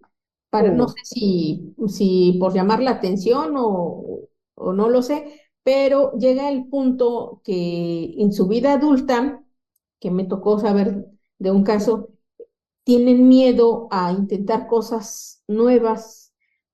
[0.50, 6.12] para, no sé si, si por llamar la atención o, o no lo sé, pero
[6.18, 9.42] llega el punto que en su vida adulta
[10.00, 11.06] que me tocó saber
[11.38, 12.10] de un caso,
[12.84, 16.32] tienen miedo a intentar cosas nuevas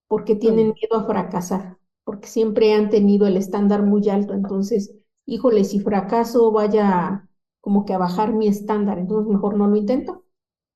[0.09, 4.35] porque tienen miedo a fracasar, porque siempre han tenido el estándar muy alto.
[4.35, 4.93] Entonces,
[5.25, 7.29] híjole, si fracaso vaya
[7.61, 10.25] como que a bajar mi estándar, entonces mejor no lo intento.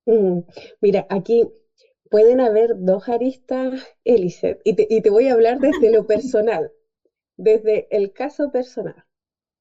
[0.06, 0.40] Mm.
[0.80, 1.44] Mira, aquí
[2.10, 6.70] pueden haber dos aristas, Eliseth, y te, y te voy a hablar desde lo personal,
[7.36, 9.04] desde el caso personal.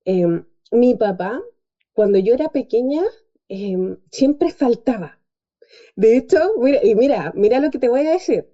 [0.06, 1.42] Em, mi papá
[1.94, 3.04] cuando yo era pequeña,
[3.48, 5.20] em, siempre faltaba.
[5.96, 8.48] De hecho, mira, y mira, mira lo que te voy a decir.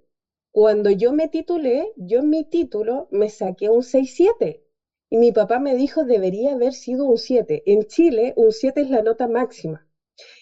[0.52, 4.62] Cuando yo me titulé, yo en mi título me saqué un 6-7
[5.10, 7.62] y mi papá me dijo debería haber sido un 7.
[7.66, 9.86] En Chile, un 7 es la nota máxima.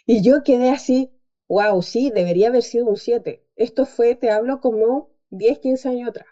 [0.06, 1.10] Y yo quedé así,
[1.48, 3.42] wow, sí, debería haber sido un 7.
[3.56, 6.28] Esto fue, te hablo como 10, 15 años atrás.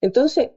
[0.00, 0.50] Entonces,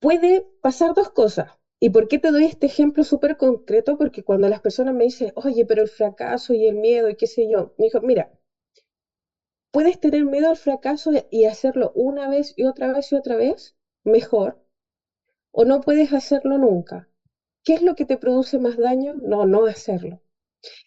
[0.00, 1.46] puede pasar dos cosas.
[1.80, 3.96] ¿Y por qué te doy este ejemplo súper concreto?
[3.96, 7.26] Porque cuando las personas me dicen, oye, pero el fracaso y el miedo y qué
[7.26, 8.28] sé yo, me dijo, mira,
[9.70, 13.76] puedes tener miedo al fracaso y hacerlo una vez y otra vez y otra vez,
[14.04, 14.58] mejor,
[15.50, 17.08] o no puedes hacerlo nunca.
[17.64, 19.14] ¿Qué es lo que te produce más daño?
[19.20, 20.20] No, no hacerlo.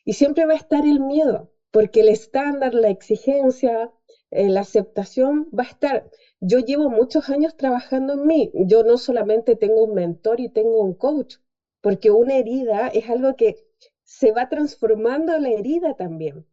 [0.04, 3.92] Y siempre va a estar el miedo, porque el estándar, la exigencia,
[4.32, 6.10] eh, la aceptación va a estar.
[6.40, 8.52] Yo llevo muchos años trabajando en mí.
[8.54, 11.36] Yo no solamente tengo un mentor y tengo un coach,
[11.82, 13.56] porque una herida es algo que
[14.04, 16.46] se va transformando la herida también.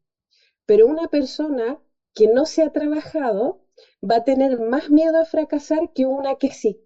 [0.66, 1.80] Pero una persona
[2.14, 3.64] que no se ha trabajado
[4.02, 6.80] va a tener más miedo a fracasar que una que sí.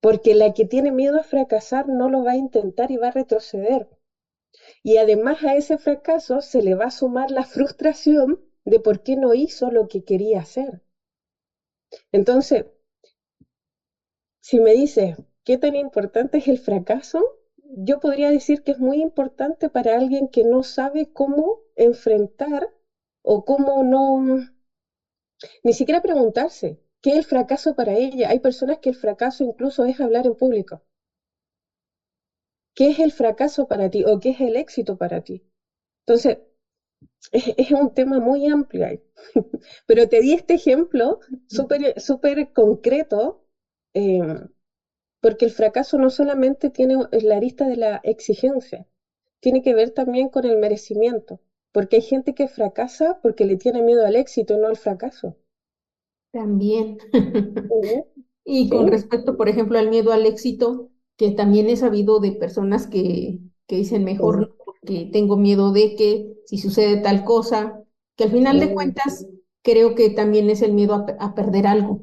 [0.00, 3.12] Porque la que tiene miedo a fracasar no lo va a intentar y va a
[3.12, 3.88] retroceder.
[4.82, 9.16] Y además a ese fracaso se le va a sumar la frustración de por qué
[9.16, 10.82] no hizo lo que quería hacer.
[12.12, 12.64] Entonces,
[14.40, 17.22] si me dices, ¿qué tan importante es el fracaso?
[17.56, 22.68] Yo podría decir que es muy importante para alguien que no sabe cómo enfrentar
[23.22, 24.38] o cómo no,
[25.62, 28.30] ni siquiera preguntarse, ¿qué es el fracaso para ella?
[28.30, 30.82] Hay personas que el fracaso incluso es hablar en público.
[32.74, 35.42] ¿Qué es el fracaso para ti o qué es el éxito para ti?
[36.06, 36.38] Entonces,
[37.32, 39.00] es, un tema muy amplio ahí.
[39.86, 43.44] Pero te di este ejemplo súper súper concreto,
[43.92, 44.48] em,
[45.20, 48.86] porque el fracaso no solamente tiene la arista de la exigencia,
[49.40, 51.40] tiene que ver también con el merecimiento,
[51.72, 55.36] porque hay gente que fracasa porque le tiene miedo al éxito, no al fracaso.
[56.32, 56.98] También.
[58.42, 62.88] Y con respecto, por ejemplo, al miedo al éxito, que también he sabido de personas
[62.88, 67.84] que, que dicen mejor que tengo miedo de que si sucede tal cosa,
[68.16, 69.26] que al final de cuentas
[69.62, 72.00] creo que también es el miedo a, perder algo.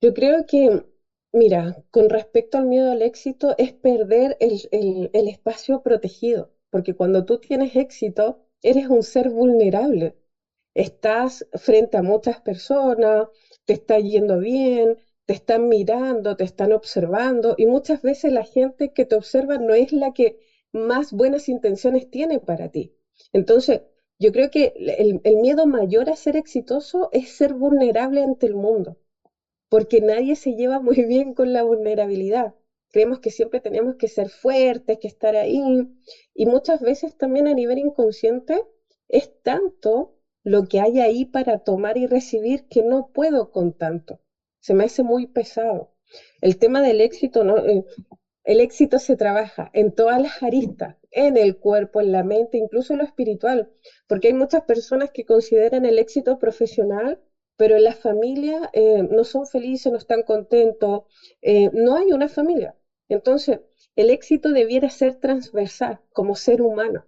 [0.00, 0.86] Yo creo que,
[1.32, 7.24] mira, con respecto al miedo al éxito, es perder el, el espacio protegido, porque cuando
[7.24, 10.16] tú tienes éxito, eres un ser vulnerable.
[10.74, 13.28] Estás frente a muchas personas,
[13.64, 14.96] te está yendo bien,
[15.26, 19.74] te están mirando, te están observando y muchas veces la gente que te observa no
[19.74, 20.38] es la que
[20.72, 22.94] más buenas intenciones tiene para ti.
[23.32, 23.80] Entonces,
[24.18, 28.96] yo creo que el, miedo mayor a ser exitoso es ser vulnerable ante el mundo,
[29.68, 32.54] porque nadie se lleva muy bien con la vulnerabilidad.
[32.90, 35.86] Creemos que siempre tenemos que ser fuertes, que estar ahí,
[36.34, 38.62] y muchas veces también a nivel inconsciente
[39.08, 44.20] es tanto lo que hay ahí para tomar y recibir que no puedo con tanto.
[44.60, 45.92] Se me hace muy pesado.
[46.40, 47.58] El tema del éxito, ¿no?
[47.58, 47.84] Eh,
[48.44, 52.94] el éxito se trabaja en todas las aristas, en el cuerpo, en la mente, incluso
[52.94, 53.70] en lo espiritual,
[54.06, 57.20] porque hay muchas personas que consideran el éxito profesional,
[57.58, 61.02] pero en la familia eh, no son felices, no están contentos,
[61.42, 62.74] eh, no hay una familia.
[63.10, 63.60] Entonces,
[63.96, 67.04] el éxito debiera ser transversal como ser humano.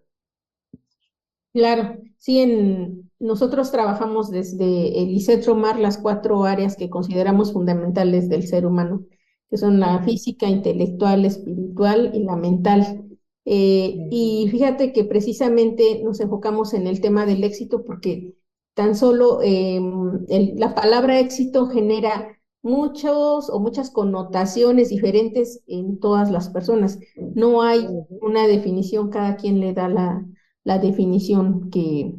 [1.55, 8.46] Claro, sí, en, nosotros trabajamos desde el ICETROMAR las cuatro áreas que consideramos fundamentales del
[8.46, 9.07] ser humano
[9.51, 13.05] que son la física, intelectual, espiritual y la mental.
[13.44, 18.36] Eh, y fíjate que precisamente nos enfocamos en el tema del éxito porque
[18.75, 20.25] tan solo em,
[20.57, 26.99] la palabra éxito genera muchos o muchas connotaciones diferentes en todas las personas.
[27.35, 27.87] No hay
[28.21, 30.25] una definición, cada quien le da la,
[30.64, 32.14] la definición que,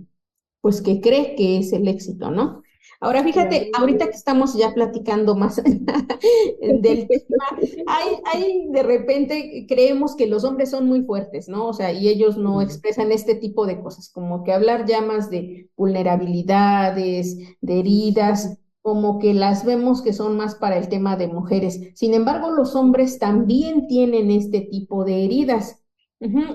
[0.61, 2.63] pues, que cree que es el éxito, ¿no?
[3.03, 7.45] Ahora fíjate, ahorita que estamos ya platicando más del tema,
[7.87, 11.67] hay, hay de repente creemos que los hombres son muy fuertes, ¿no?
[11.67, 15.31] O sea, y ellos no expresan este tipo de cosas, como que hablar ya más
[15.31, 21.27] de vulnerabilidades, de heridas, como que las vemos que son más para el tema de
[21.27, 21.79] mujeres.
[21.95, 25.83] Sin embargo, los hombres también tienen este tipo de heridas.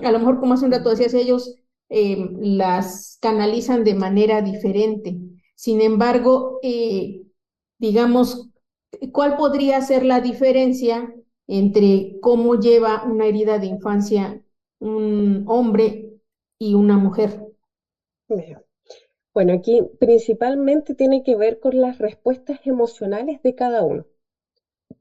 [0.03, 1.55] A lo mejor, como hace un rato decías, ellos
[1.89, 5.17] eh, las canalizan de manera diferente.
[5.57, 7.23] Sin embargo, eh,
[7.79, 8.49] digamos,
[9.11, 11.11] ¿cuál podría ser la diferencia
[11.47, 14.43] entre cómo lleva una herida de infancia
[14.79, 16.19] un hombre
[16.59, 17.43] y una mujer?
[19.33, 24.05] Bueno, aquí principalmente tiene que ver con las respuestas emocionales de cada uno.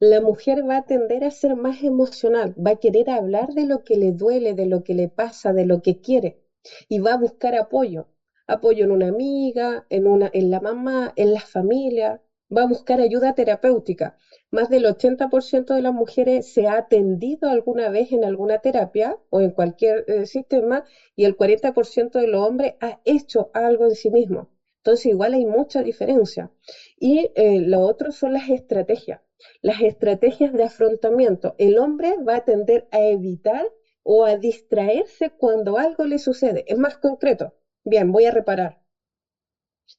[0.01, 3.85] La mujer va a tender a ser más emocional, va a querer hablar de lo
[3.85, 6.41] que le duele, de lo que le pasa, de lo que quiere
[6.89, 8.07] y va a buscar apoyo
[8.47, 12.21] apoyo en una amiga, en, una, en la mamá, en la familia,
[12.55, 14.15] va a buscar ayuda terapéutica.
[14.51, 19.41] Más del 80% de las mujeres se ha atendido alguna vez en alguna terapia o
[19.41, 20.85] en cualquier eh, sistema
[21.17, 24.49] y el 40% de los hombres ha hecho algo en sí mismo.
[24.79, 26.51] Entonces igual hay mucha diferencia.
[26.97, 29.21] Y eh, lo otro son las estrategias.
[29.61, 31.55] Las estrategias de afrontamiento.
[31.59, 33.67] El hombre va a tender a evitar
[34.03, 36.63] o a distraerse cuando algo le sucede.
[36.67, 37.53] Es más concreto.
[37.87, 38.83] Bien, voy a reparar.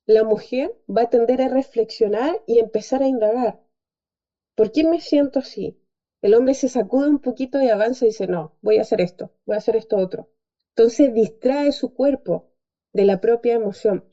[0.07, 3.59] La mujer va a tender a reflexionar y empezar a indagar.
[4.55, 5.77] ¿Por qué me siento así?
[6.21, 9.33] El hombre se sacude un poquito y avanza y dice, no, voy a hacer esto,
[9.45, 10.29] voy a hacer esto otro.
[10.69, 12.49] Entonces distrae su cuerpo
[12.93, 14.05] de la propia emoción.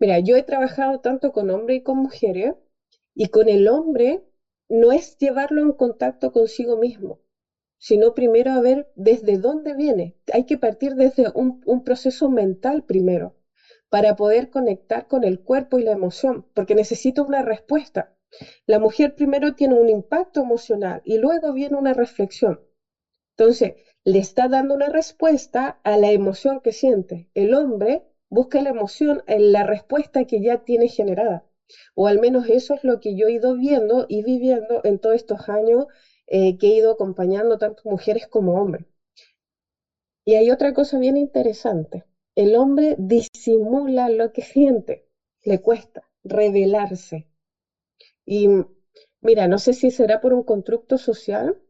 [0.00, 2.54] Mira, yo he trabajado tanto con hombres y con mujeres,
[3.14, 4.24] y con el hombre
[4.68, 7.20] no es llevarlo en contacto consigo mismo,
[7.84, 10.16] sino primero a ver desde dónde viene.
[10.32, 13.36] Hay que partir desde un, proceso mental primero
[13.90, 18.16] para poder conectar con el cuerpo y la emoción, porque necesita una respuesta.
[18.64, 22.58] La mujer primero tiene un impacto emocional y luego viene una reflexión.
[23.36, 27.28] Entonces, le está dando una respuesta a la emoción que siente.
[27.34, 31.44] El hombre busca la emoción en la respuesta que ya tiene generada.
[31.94, 35.16] O al menos eso es lo que yo he ido viendo y viviendo en todos
[35.16, 35.84] estos años
[36.26, 38.86] eh, que he ido acompañando tanto mujeres como hombres.
[40.24, 42.04] Y hay otra cosa bien interesante.
[42.34, 45.06] El hombre disimula lo que siente,
[45.42, 47.28] le cuesta revelarse.
[48.24, 48.48] Y
[49.20, 51.60] mira, no sé si será por un constructo social,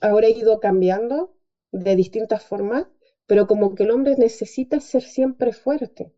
[0.00, 1.36] ahora he ido cambiando
[1.72, 2.86] de distintas formas,
[3.26, 6.12] pero como que el hombre necesita ser siempre fuerte.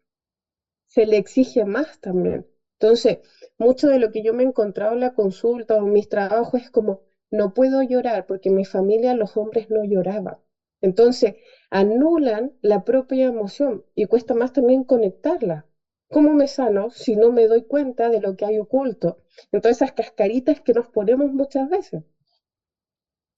[0.87, 2.47] Se le exige más también.
[2.79, 3.19] Entonces,
[3.59, 6.61] mucho de lo que yo me he encontrado en la consulta o en mis trabajos
[6.61, 7.06] es como,
[7.37, 10.37] no puedo llorar porque en mi familia los hombres no lloraban.
[10.81, 11.35] Entonces,
[11.71, 15.67] anulan la propia emoción y cuesta más también conectarla.
[16.11, 19.19] ¿Cómo me sano si no me doy cuenta de lo que hay oculto?
[19.53, 22.03] Entonces, esas cascaritas que nos ponemos muchas veces.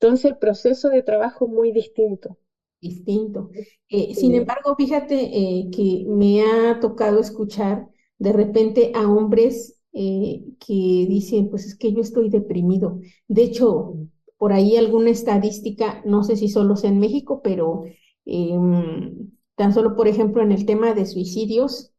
[0.01, 2.37] Entonces, el proceso de trabajo es muy distinto.
[2.81, 3.51] Distinto.
[3.89, 7.89] Eh, sin embargo, fíjate eh, que me ha tocado escuchar
[8.19, 10.75] de repente a hombres eh, que
[11.09, 13.01] dicen, pues es que yo estoy deprimido.
[13.29, 13.95] De hecho,
[14.37, 17.85] por ahí alguna estadística, no sé si solo sea en México, pero
[18.25, 21.93] em, tan solo, por ejemplo, en el tema de suicidios,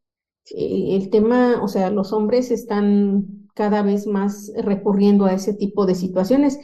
[0.54, 5.86] eh, el tema, o sea, los hombres están cada vez más recurriendo a ese tipo
[5.86, 6.58] de situaciones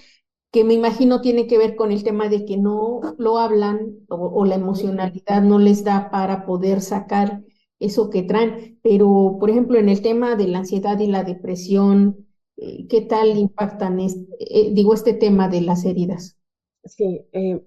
[0.52, 4.44] que me imagino tiene que ver con el tema de que no lo hablan o
[4.46, 7.42] la emocionalidad no les da para poder sacar
[7.78, 8.78] eso que traen.
[8.82, 13.36] Pero, por ejemplo, en el tema de la ansiedad y la depresión, eh, ¿qué tal
[13.36, 14.26] impactan, este,
[14.72, 16.36] digo, este tema de las heridas?
[16.84, 17.60] Sí, eh,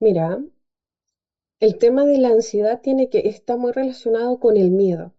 [0.00, 0.40] mira,
[1.60, 5.14] el tema de la ansiedad tiene que, está muy relacionado con el miedo.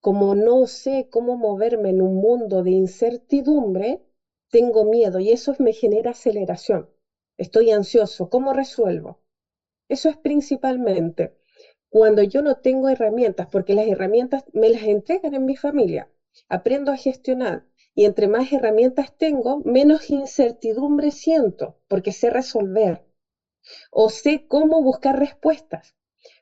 [0.00, 4.02] Como no sé cómo moverme en un mundo de incertidumbre,
[4.50, 6.88] tengo miedo y eso me genera aceleración.
[7.38, 9.20] Estoy ansioso, ¿cómo resuelvo?
[9.88, 11.36] Eso es principalmente
[11.92, 16.08] cuando yo no tengo herramientas, porque las herramientas me las entregan en mi familia,
[16.48, 17.64] aprendo a gestionar
[17.94, 23.04] y entre más herramientas tengo, menos incertidumbre siento, porque sé resolver
[23.90, 25.94] o sé cómo buscar respuestas.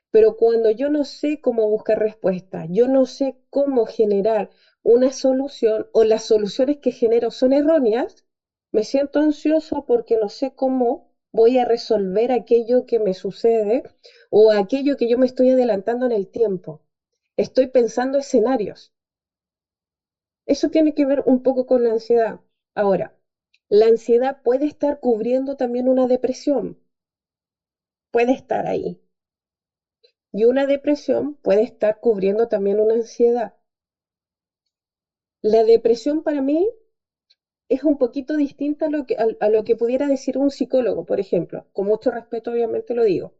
[0.09, 4.49] Pero cuando yo no sé cómo buscar respuestas, yo no sé cómo generar
[4.83, 8.23] una solución o las soluciones que genero son erróneas,
[8.71, 13.83] me siento ansioso porque no sé cómo voy a resolver aquello que me sucede
[14.31, 16.81] o aquello que yo me estoy adelantando en el tiempo.
[17.37, 18.93] Estoy pensando escenarios.
[20.45, 22.41] Eso tiene que ver un poco con la ansiedad.
[22.75, 23.17] Ahora,
[23.69, 26.77] la ansiedad puede estar cubriendo también una depresión.
[28.11, 29.01] Puede estar ahí.
[30.33, 33.53] Y una depresión puede estar cubriendo también una ansiedad.
[35.43, 36.67] La depresión para mí
[37.69, 41.19] es un poquito distinta a lo que, a, lo que pudiera decir un psicólogo, por
[41.19, 41.65] ejemplo.
[41.73, 43.33] Con mucho respeto, obviamente lo digo.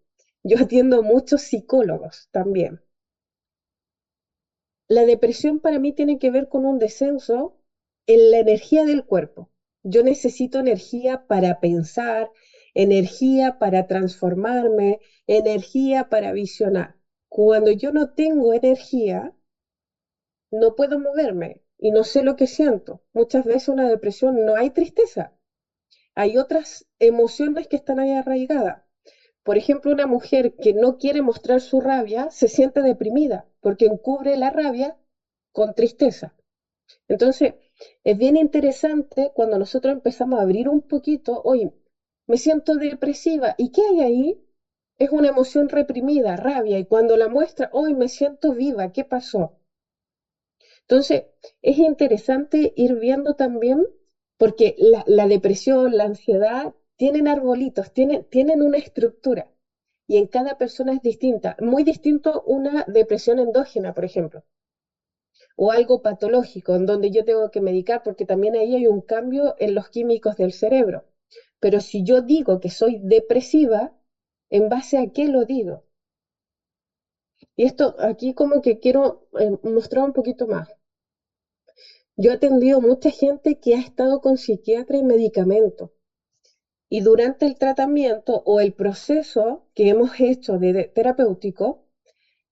[0.43, 2.79] Yo atiendo muchos psicólogos también.
[4.87, 7.57] La depresión para mí tiene que ver con un descenso
[8.05, 9.49] en la energía del cuerpo.
[9.81, 12.29] Yo necesito energía para pensar,
[12.75, 16.95] energía para transformarme, energía para visionar.
[17.27, 19.33] Cuando yo no tengo energía,
[20.51, 23.01] no puedo moverme y no sé lo que siento.
[23.11, 25.33] Muchas veces una depresión no hay tristeza,
[26.15, 28.83] hay otras emociones que están ahí arraigadas.
[29.43, 34.35] Por ejemplo, una mujer que no quiere mostrar su rabia se siente deprimida porque encubre
[34.35, 34.97] la rabia
[35.51, 36.35] con tristeza.
[37.07, 37.53] Entonces,
[38.03, 41.71] es bien interesante cuando nosotros empezamos a abrir un poquito, oye,
[42.27, 44.41] me siento depresiva, ¿y qué hay ahí?
[44.97, 49.53] Es una emoción reprimida, rabia, y cuando la muestra, hoy me siento viva, ¿qué pasó?
[50.81, 51.23] Entonces,
[51.61, 53.83] es interesante ir viendo también,
[54.37, 59.43] porque la, depresión, la ansiedad, tienen arbolitos, tienen, tienen una estructura,
[60.07, 61.55] y en cada persona es distinta.
[61.59, 64.39] Muy distinto una depresión endógena, por ejemplo
[65.55, 69.55] o algo patológico en donde yo tengo que medicar porque también ahí hay un cambio
[69.59, 71.03] en los químicos del cerebro.
[71.59, 73.93] Pero si yo digo que soy depresiva,
[74.49, 75.83] ¿en base a qué lo digo?
[77.55, 80.67] Y esto aquí como que quiero eh, mostrar un poquito más.
[82.15, 85.91] Yo he atendido mucha gente que ha estado con psiquiatra y medicamento.
[86.93, 91.85] Y durante el tratamiento o el proceso que hemos hecho de terapéutico,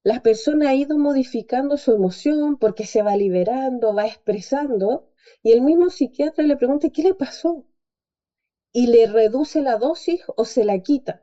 [0.02, 5.10] la persona ha ido modificando su emoción porque se va liberando, va expresando,
[5.44, 7.66] y el mismo psiquiatra le pregunta, ¿qué le pasó?
[8.72, 11.22] Y le reduce la dosis o se la quita.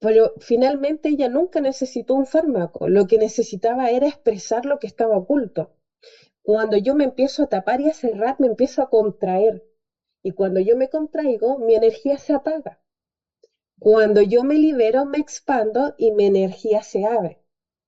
[0.00, 5.16] Pero finalmente ella nunca necesitó un fármaco, lo que necesitaba era expresar lo que estaba
[5.16, 5.70] oculto.
[6.42, 9.67] Cuando yo me empiezo a tapar y a cerrar, me empiezo a contraer.
[10.28, 12.78] Y cuando yo me contraigo, mi energía se apaga.
[13.80, 17.40] Cuando yo me libero, me expando y mi energía se abre.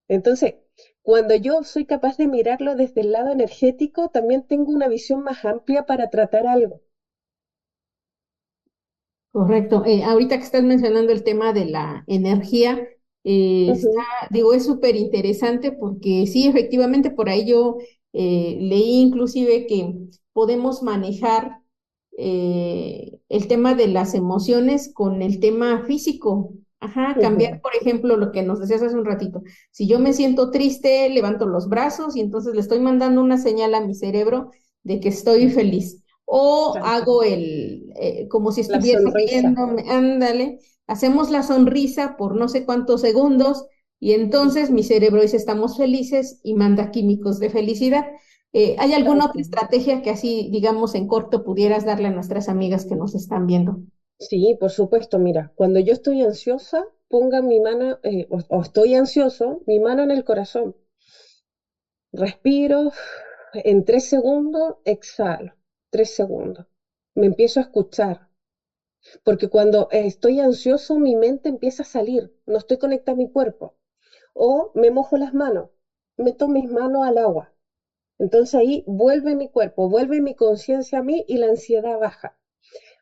[0.09, 0.55] Entonces,
[1.03, 5.45] cuando yo soy capaz de mirarlo desde el lado energético, también tengo una visión más
[5.45, 6.80] amplia para tratar algo.
[9.32, 9.84] Correcto.
[9.86, 12.80] Eh, ahorita que estás mencionando el tema de la energía,
[13.24, 13.72] eh,
[14.30, 17.76] digo, es súper interesante porque sí, efectivamente, por ahí yo
[18.12, 19.95] eh, leí inclusive que
[20.32, 21.60] podemos manejar
[22.17, 26.55] el tema de las emociones con el tema físico.
[26.83, 29.43] Ajá, cambiar, por ejemplo, lo que nos decías hace un ratito.
[29.71, 33.75] Si yo me siento triste, levanto los brazos y entonces le estoy mandando una señal
[33.75, 34.51] a mi cerebro
[34.83, 36.03] de que estoy feliz.
[36.25, 42.65] O hago el, eh, como si estuviera viéndome, ándale, hacemos la sonrisa por no sé
[42.65, 43.67] cuántos segundos
[43.99, 48.07] y entonces mi cerebro dice estamos felices y manda químicos de felicidad.
[48.53, 52.85] Eh, ¿Hay alguna otra estrategia que así, digamos, en corto pudieras darle a nuestras amigas
[52.85, 53.79] que nos están viendo?
[54.19, 59.63] Sí, por supuesto, mira, cuando yo estoy ansiosa, ponga mi mano, eh, o, estoy ansioso,
[59.67, 60.75] mi mano en el corazón.
[62.13, 62.93] Respiro,
[63.55, 65.55] en tres segundos, exhalo,
[65.91, 66.67] tres segundos.
[67.17, 68.29] Me empiezo a escuchar,
[69.25, 73.75] porque cuando estoy ansioso, mi mente empieza a salir, no estoy conectada a mi cuerpo.
[74.35, 75.71] O me mojo las manos,
[76.19, 77.55] meto mis manos al agua.
[78.21, 82.37] Entonces ahí vuelve mi cuerpo, vuelve mi conciencia a mí y la ansiedad baja.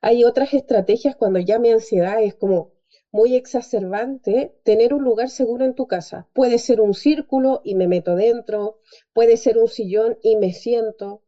[0.00, 2.72] Hay otras estrategias cuando ya mi ansiedad es como
[3.10, 6.28] muy exacerbante, tener un lugar seguro en tu casa.
[6.32, 8.78] Puede ser un círculo y me meto dentro,
[9.12, 11.24] puede ser un sillón y me siento.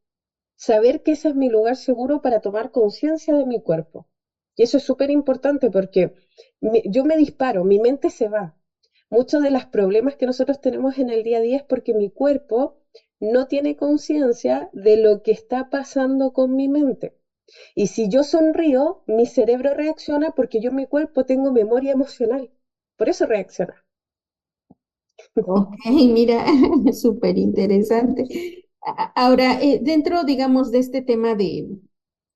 [0.55, 4.07] Saber que ese es mi lugar seguro para tomar conciencia de mi cuerpo.
[4.55, 6.15] Y eso es súper importante porque
[6.61, 8.57] yo me disparo, mi mente se va.
[9.09, 12.09] Muchos de los problemas que nosotros tenemos en el día a día es porque mi
[12.09, 12.80] cuerpo
[13.21, 17.15] no tiene conciencia de lo que está pasando con mi mente.
[17.75, 22.51] Y si yo sonrío, mi cerebro reacciona porque yo en mi cuerpo tengo memoria emocional.
[22.97, 23.75] Por eso reacciona.
[25.37, 26.45] Ok, mira,
[26.93, 28.65] súper interesante.
[29.15, 31.69] Ahora, eh, dentro, digamos, de este tema de,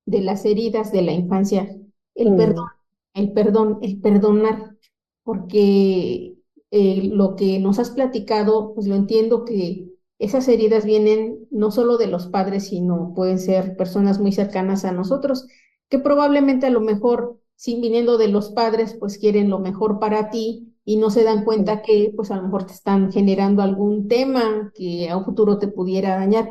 [0.05, 1.69] de, las heridas de la infancia,
[2.15, 2.37] el mm.
[2.37, 2.67] perdón,
[3.15, 4.77] el perdón, el perdonar,
[5.23, 6.37] porque
[6.71, 11.97] eh, lo que nos has platicado, pues lo entiendo que esas heridas vienen no solo
[11.99, 15.47] de los padres, sino pueden ser personas muy cercanas a nosotros,
[15.89, 20.31] que probablemente a lo mejor, sin viniendo de los padres, pues quieren lo mejor para
[20.31, 24.09] ti y no se dan cuenta que pues a lo mejor te están generando algún
[24.09, 26.49] tema que a un futuro te pudiera dañar.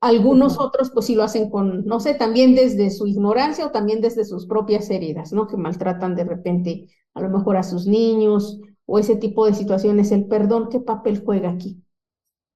[0.00, 4.00] Algunos otros pues sí lo hacen con, no sé, también desde su ignorancia o también
[4.00, 5.46] desde sus propias heridas, ¿no?
[5.46, 10.12] Que maltratan de repente a lo mejor a sus niños o ese tipo de situaciones.
[10.12, 11.82] El perdón, ¿qué papel juega aquí?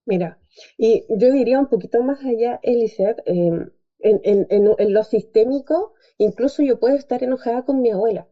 [0.07, 0.39] Mira,
[0.79, 3.67] y yo diría un poquito más allá, Eliseth, em,
[3.99, 4.47] en, en,
[4.79, 8.27] en, lo sistémico, incluso yo puedo estar enojada con mi abuela,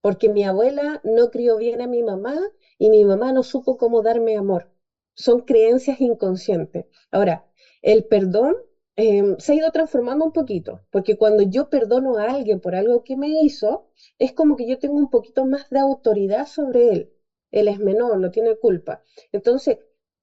[0.00, 2.38] porque mi abuela no crió bien a mi mamá
[2.78, 4.68] y mi mamá no supo cómo darme amor.
[5.14, 6.84] Son creencias inconscientes.
[7.10, 7.44] Ahora,
[7.82, 8.54] el perdón
[8.96, 13.02] em, se ha ido transformando un poquito, porque cuando yo perdono a alguien por algo
[13.02, 13.86] que me hizo,
[14.18, 17.10] es como que yo tengo un poquito más de autoridad sobre él.
[17.50, 19.02] Él es menor, no tiene culpa.
[19.32, 19.76] Entonces,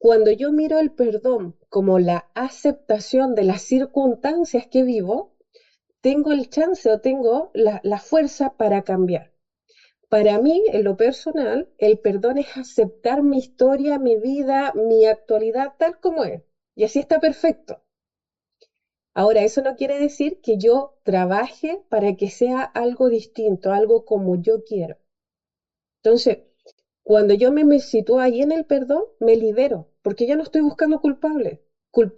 [0.03, 5.37] cuando yo miro el perdón como la aceptación de las circunstancias que vivo,
[6.01, 9.31] tengo el chance o tengo la, fuerza para cambiar.
[10.09, 15.71] Para mí, en lo personal, el perdón es aceptar mi historia, mi vida, mi actualidad
[15.77, 16.43] tal como es.
[16.75, 17.81] Y así está perfecto.
[19.13, 24.35] Ahora, eso no quiere decir que yo trabaje para que sea algo distinto, algo como
[24.35, 24.97] yo quiero.
[26.03, 26.39] Entonces,
[27.03, 30.99] cuando yo me, sitúo ahí en el perdón, me libero, porque ya no estoy buscando
[31.01, 31.59] culpables.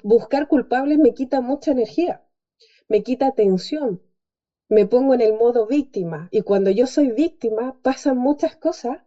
[0.04, 2.22] buscar culpables me quita mucha energía,
[2.90, 4.02] me quita tensión,
[4.70, 6.28] me pongo en el modo víctima.
[6.32, 9.00] Y cuando yo soy víctima, pasan muchas cosas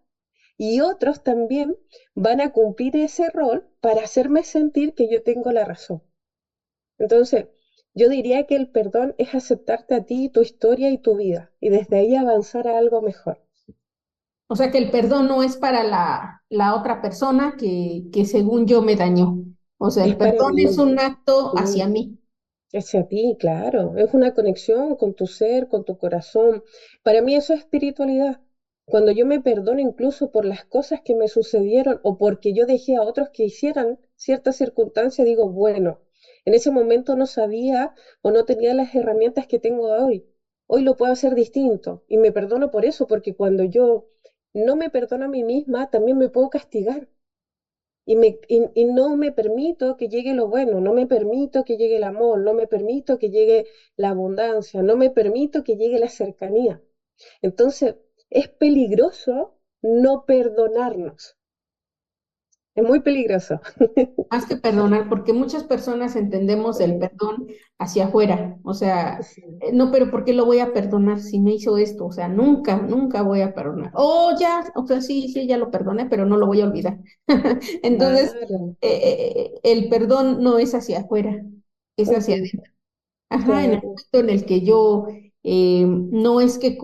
[0.57, 1.77] y otros también
[2.15, 6.03] van a cumplir ese rol para hacerme sentir que yo tengo la razón.
[6.99, 7.47] Entonces,
[7.95, 11.71] yo diría que el perdón es aceptarte a ti, tu historia y tu vida, y
[11.71, 13.41] desde ahí avanzar a algo mejor.
[14.49, 18.67] O sea que el perdón no es para la, la otra persona que, que, según
[18.67, 19.45] yo me dañó.
[19.79, 22.19] O sea, el perdón es un acto hacia mí.
[22.73, 23.97] Hacia ti, claro.
[23.97, 26.63] Es una conexión con tu ser, con tu corazón.
[27.03, 28.41] Para mí eso es espiritualidad.
[28.87, 32.97] Cuando yo me perdono incluso por las cosas que me sucedieron o porque yo dejé
[32.97, 36.01] a otros que hicieran ciertas circunstancias, digo, bueno,
[36.47, 40.27] en ese momento no sabía o no tenía las herramientas que tengo hoy.
[40.67, 44.07] Hoy lo puedo hacer distinto y me perdono por eso, porque cuando yo
[44.59, 47.09] no me perdono a mí misma, también me puedo castigar.
[48.05, 52.41] Y, no me permito que llegue lo bueno, no me permito que llegue el amor,
[52.41, 56.83] no me permito que llegue la abundancia, no me permito que llegue la cercanía.
[57.43, 57.97] Entonces,
[58.31, 61.38] es peligroso no perdonarnos.
[62.79, 63.61] Es muy peligroso.
[64.31, 68.57] Más que perdonar, porque muchas personas entendemos el perdón hacia afuera.
[68.63, 69.19] O sea,
[69.63, 72.07] eh, no, pero ¿por qué lo voy a perdonar si me hizo esto?
[72.07, 73.91] O sea, nunca, nunca voy a perdonar.
[73.95, 76.99] Oh, ya, o sea, sí, sí, ya lo perdoné, pero no lo voy a olvidar.
[77.83, 81.43] Entonces, eh, eh, el perdón no es hacia afuera,
[81.97, 82.63] es hacia adentro.
[83.31, 85.09] Ajá, en el momento en el que yo
[85.43, 86.79] no es que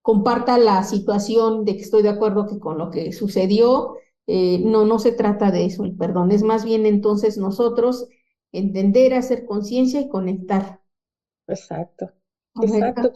[0.00, 3.96] comparta la situación de que estoy de acuerdo que con lo que sucedió,
[4.28, 8.08] eh, no, no se trata de eso, el perdón, es más bien entonces nosotros
[8.52, 10.80] entender, hacer conciencia y conectar.
[11.48, 12.12] Exacto,
[12.60, 13.12] exacto.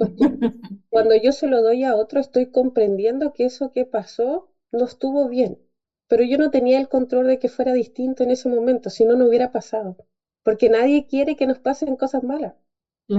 [0.90, 5.28] Cuando yo se lo doy a otro, estoy comprendiendo que eso que pasó no estuvo
[5.28, 5.58] bien,
[6.08, 9.16] pero yo no tenía el control de que fuera distinto en ese momento, si no,
[9.16, 9.96] no hubiera pasado,
[10.44, 12.54] porque nadie quiere que nos pasen cosas malas.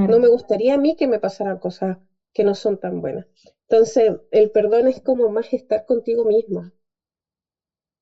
[0.07, 1.97] No me gustaría a mí que me pasaran cosas
[2.33, 3.25] que no son tan buenas.
[3.69, 6.73] Entonces, el perdón es como más estar contigo misma.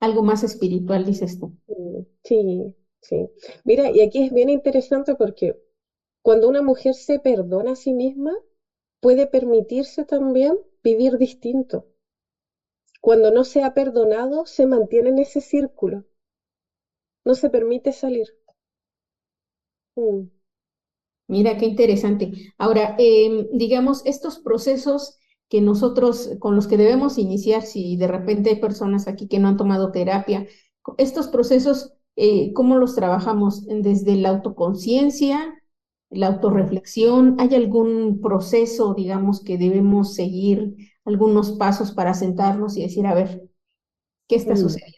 [0.02, 1.54] Algo más espiritual, dices tú.
[2.24, 3.28] Sí, sí.
[3.64, 5.54] Mira, y aquí es bien interesante porque
[6.24, 8.34] cuando una mujer se perdona a sí misma,
[9.02, 11.86] puede permitirse también vivir distinto.
[13.02, 16.06] Cuando no se ha perdonado, se mantiene en ese círculo.
[17.26, 18.28] No se permite salir.
[19.98, 20.28] Mm.
[21.28, 22.32] Mira, qué interesante.
[22.58, 25.18] Ahora, em, digamos, estos procesos
[25.52, 29.50] que nosotros, con los que debemos iniciar, si de repente hay personas aquí que no
[29.50, 30.48] han tomado terapia,
[30.98, 33.68] estos procesos, eh, ¿cómo los trabajamos?
[33.68, 35.54] Desde la autoconciencia,
[36.10, 40.74] la autorreflexión, ¿hay algún proceso, digamos, que debemos seguir,
[41.04, 43.44] algunos pasos para sentarnos y decir, a ver,
[44.30, 44.58] ¿qué está mm.
[44.58, 44.98] sucediendo?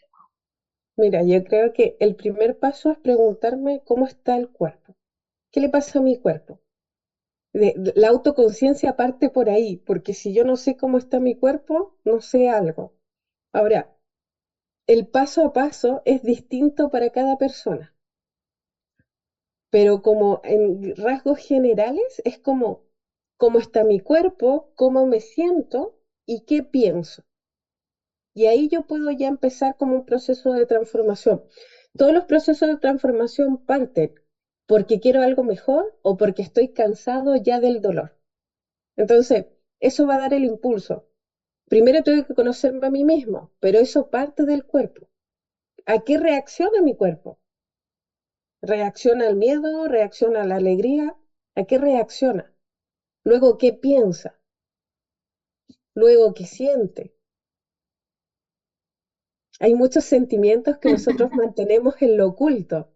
[0.96, 4.94] Mira, yo creo que el primer paso es preguntarme cómo está el cuerpo.
[5.50, 6.60] ¿Qué le pasa a mi cuerpo?
[7.54, 12.20] La autoconciencia parte por ahí, porque si yo no sé cómo está mi cuerpo, no
[12.20, 12.92] sé algo.
[13.52, 13.96] Ahora,
[14.86, 17.94] el paso a paso es distinto para cada persona,
[19.70, 22.86] pero como en rasgos generales es como
[23.36, 27.22] cómo está mi cuerpo, cómo me siento y qué pienso.
[28.34, 31.42] Y ahí yo puedo ya empezar como un proceso de transformación.
[31.96, 34.14] Todos los procesos de transformación parten
[34.66, 38.16] porque quiero algo mejor o porque estoy cansado ya del dolor.
[38.96, 39.46] Entonces,
[39.80, 41.06] eso va a dar el impulso.
[41.68, 45.08] Primero tengo que conocerme a mí mismo, pero eso parte del cuerpo.
[45.86, 47.38] ¿A qué reacciona mi cuerpo?
[48.62, 49.86] ¿Reacciona al miedo?
[49.86, 51.14] ¿Reacciona a la alegría?
[51.54, 52.52] ¿A qué reacciona?
[53.24, 54.38] Luego, ¿qué piensa?
[55.96, 57.12] Luego, ¿qué siente?
[59.58, 62.93] Hay muchos sentimientos que nosotros mantenemos en lo oculto.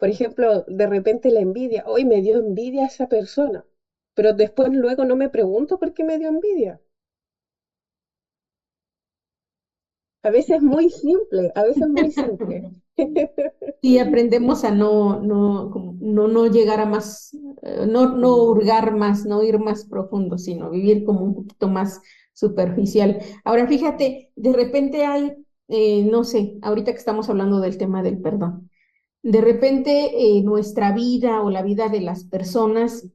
[0.00, 3.64] Por ejemplo, de repente la envidia, hoy me dio envidia esa persona,
[4.14, 6.80] pero después luego no me pregunto por qué me dio envidia.
[10.22, 12.70] A veces muy simple, a veces muy simple.
[13.82, 15.70] Y aprendemos a no, no,
[16.00, 20.70] no, no llegar a más, eh, no, no hurgar más, no ir más profundo, sino
[20.70, 22.00] vivir como un poquito más
[22.34, 23.20] superficial.
[23.44, 25.34] Ahora, fíjate, de repente hay,
[25.68, 28.69] eh, no sé, ahorita que estamos hablando del tema del perdón,
[29.22, 33.06] de repente eh, nuestra vida o la vida de las personas,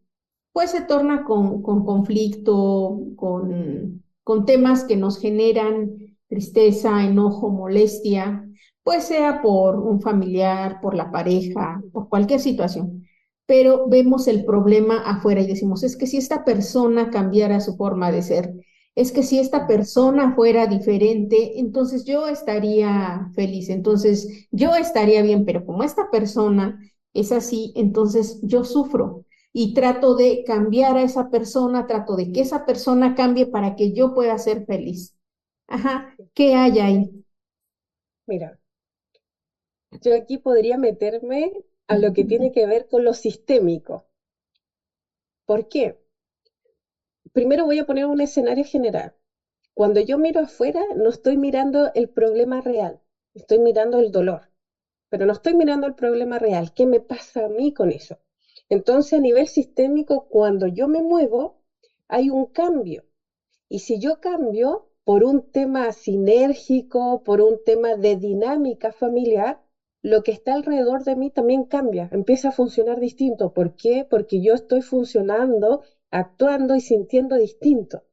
[0.51, 5.91] pues se torna con, con conflicto, con, con temas que nos generan
[6.27, 8.47] tristeza, enojo, molestia,
[8.83, 13.05] pues sea por un familiar, por la pareja, por cualquier situación.
[13.47, 18.11] Pero vemos el problema afuera y decimos, es que si esta persona cambiara su forma
[18.11, 18.53] de ser,
[18.95, 25.45] es que si esta persona fuera diferente, entonces yo estaría feliz, entonces yo estaría bien,
[25.45, 26.79] pero como esta persona
[27.13, 32.41] es así, entonces yo sufro y trato de cambiar a esa persona, trato de que
[32.41, 35.15] esa persona cambie para que yo pueda ser feliz.
[35.67, 37.25] Ajá, ¿qué hay ahí?
[38.27, 38.59] Mira,
[40.03, 41.51] yo aquí podría meterme
[41.87, 44.05] a lo que tiene que ver con lo sistémico.
[45.47, 45.97] ¿Por qué?
[47.35, 49.13] Primero voy a poner un escenario general.
[49.75, 52.99] Cuando yo miro afuera, no estoy mirando el problema real,
[53.35, 54.41] estoy mirando el dolor,
[55.09, 56.73] pero no estoy mirando el problema real.
[56.73, 58.17] ¿Qué me pasa a mí con eso?
[58.69, 61.57] Entonces, a nivel sistémico, cuando yo me muevo,
[62.07, 63.05] hay un cambio.
[63.69, 69.61] Y si yo cambio, por un tema sinérgico, por un tema de dinámica familiar,
[70.01, 73.53] lo que está alrededor de mí también cambia, empieza a funcionar distinto.
[73.53, 74.03] ¿Por qué?
[74.09, 75.81] Porque yo estoy funcionando,
[76.11, 78.03] actuando y sintiendo distinto.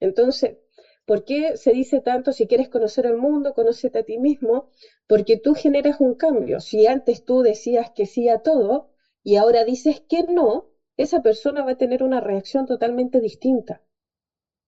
[0.00, 0.56] Entonces,
[1.04, 4.68] ¿por qué se dice tanto si quieres conocer el mundo, conócete a ti mismo?
[5.06, 6.60] Porque tú generas un cambio.
[6.60, 8.88] Si antes tú decías que sí a todo
[9.22, 13.82] y ahora dices que no, esa persona va a tener una reacción totalmente distinta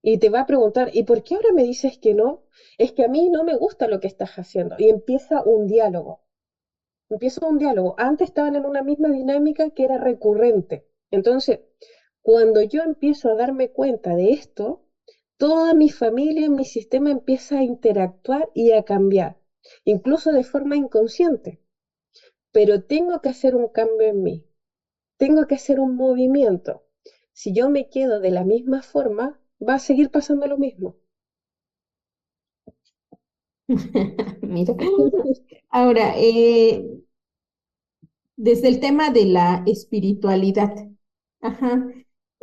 [0.01, 2.43] y te va a preguntar, ¿y por qué ahora me dices que no?
[2.77, 4.75] Es que a mí no me gusta lo que estás haciendo.
[4.77, 6.19] Y empieza un diálogo.
[7.09, 7.95] Empieza un diálogo.
[7.97, 10.85] Antes estaban en una misma dinámica que era recurrente.
[11.11, 11.59] Entonces,
[12.23, 14.81] cuando yo empiezo a darme cuenta de esto,
[15.37, 19.37] toda mi familia, mi sistema empieza a interactuar y a cambiar,
[19.85, 21.59] incluso de forma inconsciente.
[22.53, 24.45] Pero tengo que hacer un cambio en mí.
[25.17, 26.83] Tengo que hacer un movimiento.
[27.33, 30.95] Si yo me quedo de la misma forma, va a seguir pasando lo mismo.
[34.41, 34.73] Mira,
[35.69, 36.83] ahora, eh,
[38.35, 40.73] desde el tema de la espiritualidad,
[41.41, 41.87] ajá,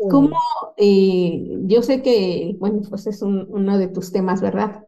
[0.09, 0.37] ¿cómo,
[0.77, 4.87] eh, yo sé que, bueno, pues es uno de tus temas, ¿verdad?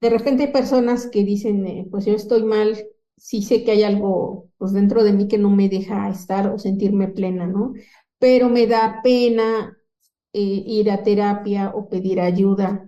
[0.00, 2.76] De repente hay personas que dicen, eh, pues yo estoy mal,
[3.16, 6.58] sí sé que hay algo, pues dentro de mí que no me deja estar o
[6.58, 7.74] sentirme plena, ¿no?
[8.18, 9.76] Pero me da pena
[10.32, 12.86] eh, ir a terapia o pedir ayuda?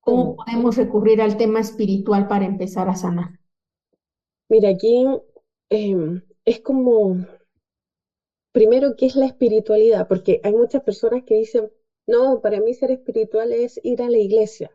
[0.00, 3.40] ¿Cómo podemos recurrir al tema espiritual para empezar a sanar?
[4.48, 5.04] Mira, aquí
[5.70, 7.26] em, es como,
[8.56, 10.08] primero, ¿qué es la espiritualidad?
[10.08, 11.70] Porque hay muchas personas que dicen,
[12.06, 14.70] no, para mí ser espiritual es ir a la iglesia.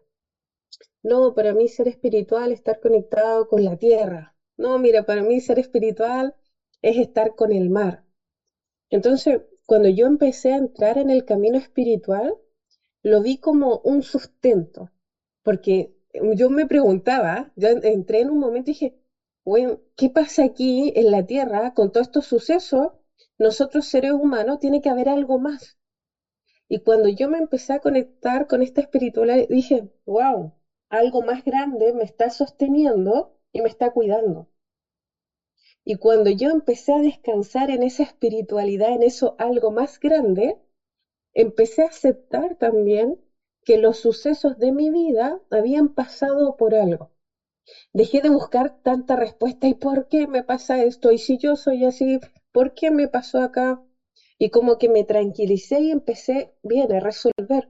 [1.01, 4.35] No, para mí ser espiritual es estar conectado con la tierra.
[4.55, 6.35] No, mira, para mí ser espiritual
[6.83, 8.03] es estar con el mar.
[8.91, 12.35] Entonces, cuando yo empecé a entrar en el camino espiritual,
[13.01, 14.91] lo vi como un sustento,
[15.41, 15.95] porque
[16.35, 18.95] yo me preguntaba, yo entré en un momento y dije,
[19.43, 22.89] bueno, ¿qué pasa aquí en la Tierra con todos estos sucesos?
[23.41, 25.75] Nosotros seres humanos tiene que haber algo más.
[26.69, 30.53] Y cuando yo me empecé a conectar con esta espiritualidad, dije, wow,
[30.89, 34.47] algo más grande me está sosteniendo y me está cuidando.
[35.83, 40.55] Y cuando yo empecé a descansar en esa espiritualidad, en eso algo más grande,
[41.33, 43.19] empecé a aceptar también
[43.63, 47.09] que los sucesos de mi vida habían pasado por algo.
[47.91, 51.85] Dejé de buscar tanta respuesta y por qué me pasa esto y si yo soy
[51.85, 52.19] así,
[52.51, 53.81] ¿por qué me pasó acá?
[54.37, 57.69] Y como que me tranquilicé y empecé bien a resolver.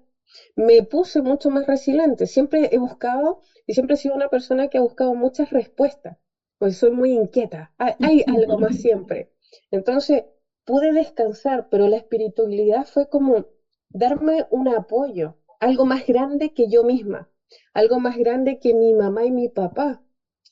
[0.55, 2.25] Me puse mucho más resiliente.
[2.25, 6.17] Siempre he buscado y siempre he sido una persona que ha buscado muchas respuestas
[6.61, 9.31] pues soy muy inquieta, hay, algo más siempre.
[9.71, 10.25] Entonces
[10.63, 13.47] pude descansar, pero la espiritualidad fue como
[13.89, 17.31] darme un apoyo, algo más grande que yo misma,
[17.73, 20.03] algo más grande que mi mamá y mi papá,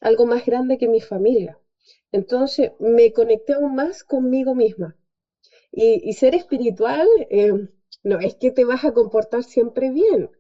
[0.02, 1.60] algo más grande que mi familia.
[2.12, 4.96] Entonces me conecté aún más conmigo misma.
[5.72, 7.54] Y, ser espiritual eh,
[8.04, 10.32] no es que te vas a comportar siempre bien,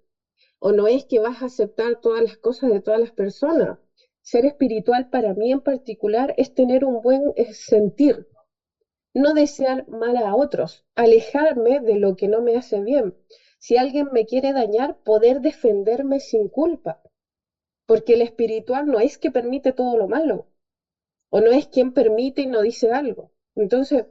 [0.59, 3.77] o no es que vas a aceptar todas las cosas de todas las personas.
[4.21, 8.27] Ser espiritual para mí en particular es tener un buen eh, sentir,
[9.13, 13.15] no desear mal a otros, alejarme de lo que no me hace bien.
[13.59, 17.01] Si alguien me quiere dañar, poder defenderme sin culpa.
[17.85, 20.48] Porque el espiritual no es que permite todo lo malo,
[21.29, 23.31] o no es quien permite y no dice algo.
[23.55, 24.05] Entonces,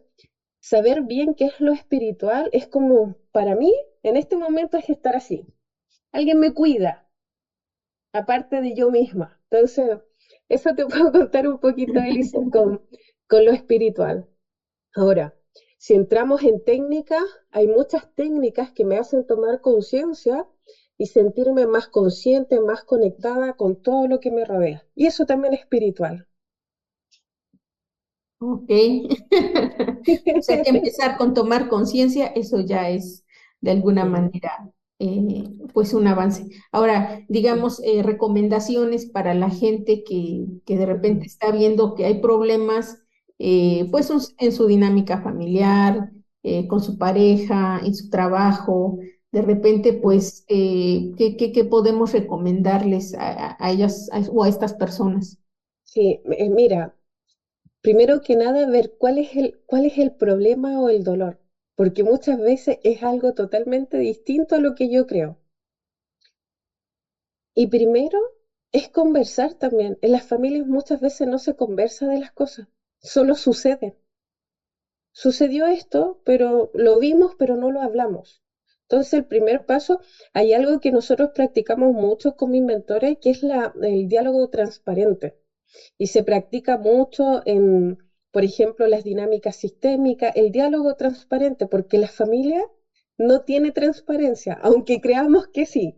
[0.60, 3.72] saber bien qué es lo espiritual es como, para mí,
[4.04, 5.46] en este momento es estar así.
[6.12, 7.08] Alguien me cuida,
[8.12, 9.40] aparte de yo misma.
[9.50, 9.98] Entonces,
[10.48, 12.80] eso te puedo contar un poquito, Elisa, con,
[13.26, 14.26] con lo espiritual.
[14.94, 15.34] Ahora,
[15.78, 20.46] si entramos en técnicas, hay muchas técnicas que me hacen tomar conciencia
[20.98, 24.86] y sentirme más consciente, más conectada con todo lo que me rodea.
[24.96, 26.27] Y eso también es espiritual.
[28.40, 28.70] Ok.
[30.38, 33.24] o sea, que empezar con tomar conciencia, eso ya es
[33.60, 34.70] de alguna manera
[35.00, 36.48] eh, pues un avance.
[36.72, 42.20] Ahora, digamos, eh, recomendaciones para la gente que, que, de repente está viendo que hay
[42.20, 42.98] problemas,
[43.38, 46.10] eh, pues en su dinámica familiar,
[46.68, 48.98] con su pareja, en su trabajo,
[49.32, 55.38] de repente, pues, ¿qué, qué, podemos recomendarles a, a ellas o a estas personas?
[55.84, 56.20] Sí,
[56.50, 56.94] mira,
[57.88, 61.38] primero que nada, ver cuál es el, cuál es el problema o el dolor
[61.78, 65.38] porque muchas veces es algo totalmente distinto a lo que yo creo.
[67.54, 68.18] Y primero
[68.72, 69.96] es conversar también.
[70.00, 72.66] En las familias muchas veces no se conversa de las cosas,
[73.00, 73.94] solo sucede.
[75.12, 78.42] Sucedió esto, pero lo vimos, pero no lo hablamos.
[78.82, 80.00] Entonces, el primer paso,
[80.32, 85.36] hay algo que nosotros practicamos mucho con mis mentores, que es la, el diálogo transparente.
[85.98, 87.96] Y se practica mucho en,
[88.30, 92.62] por ejemplo, las dinámicas sistémicas, el diálogo transparente, porque la familia
[93.18, 95.94] no tiene transparencia, aunque creamos que sí.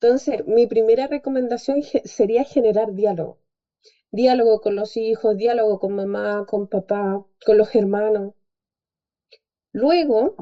[0.00, 3.38] Entonces, mi primera recomendación sería generar diálogo.
[4.12, 8.32] Diálogo con los hijos, diálogo con mamá, con papá, con los hermanos.
[9.72, 10.36] Luego,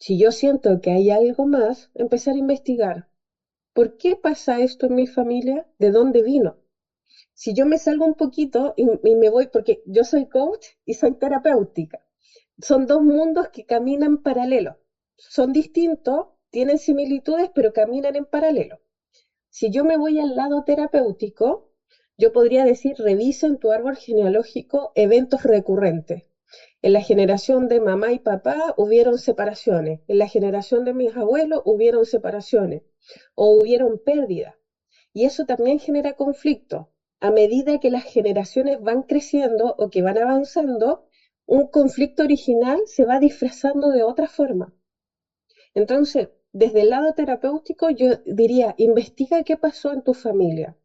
[0.00, 3.06] si yo siento que hay algo más, empezar a investigar.
[3.74, 5.66] ¿Por qué pasa esto en mi familia?
[5.78, 6.56] ¿De dónde vino?
[7.38, 8.84] Si yo me salgo un poquito y,
[9.14, 12.00] me voy, porque yo soy coach y soy terapéutica,
[12.60, 14.76] son dos mundos que caminan paralelo.
[15.14, 18.80] Son distintos, tienen similitudes, pero caminan en paralelo.
[19.50, 21.70] Si yo me voy al lado terapéutico,
[22.16, 26.24] yo podría decir, revisa en tu árbol genealógico eventos recurrentes.
[26.82, 31.60] En la generación de mamá y papá hubieron separaciones, en la generación de mis abuelos
[31.64, 32.82] hubieron separaciones
[33.36, 34.56] o hubieron pérdidas.
[35.12, 36.90] Y eso también genera conflicto
[37.20, 41.04] a medida que las generaciones van creciendo o que van avanzando,
[41.46, 44.74] un conflicto original se va disfrazando de otra forma.
[45.74, 50.76] Entonces, desde el lado terapéutico, yo diría, investiga qué pasó en tu familia.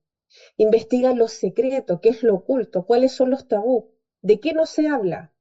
[0.57, 4.87] Investiga los secretos, qué es lo oculto, cuáles son los tabú, de qué no se
[4.87, 5.31] habla,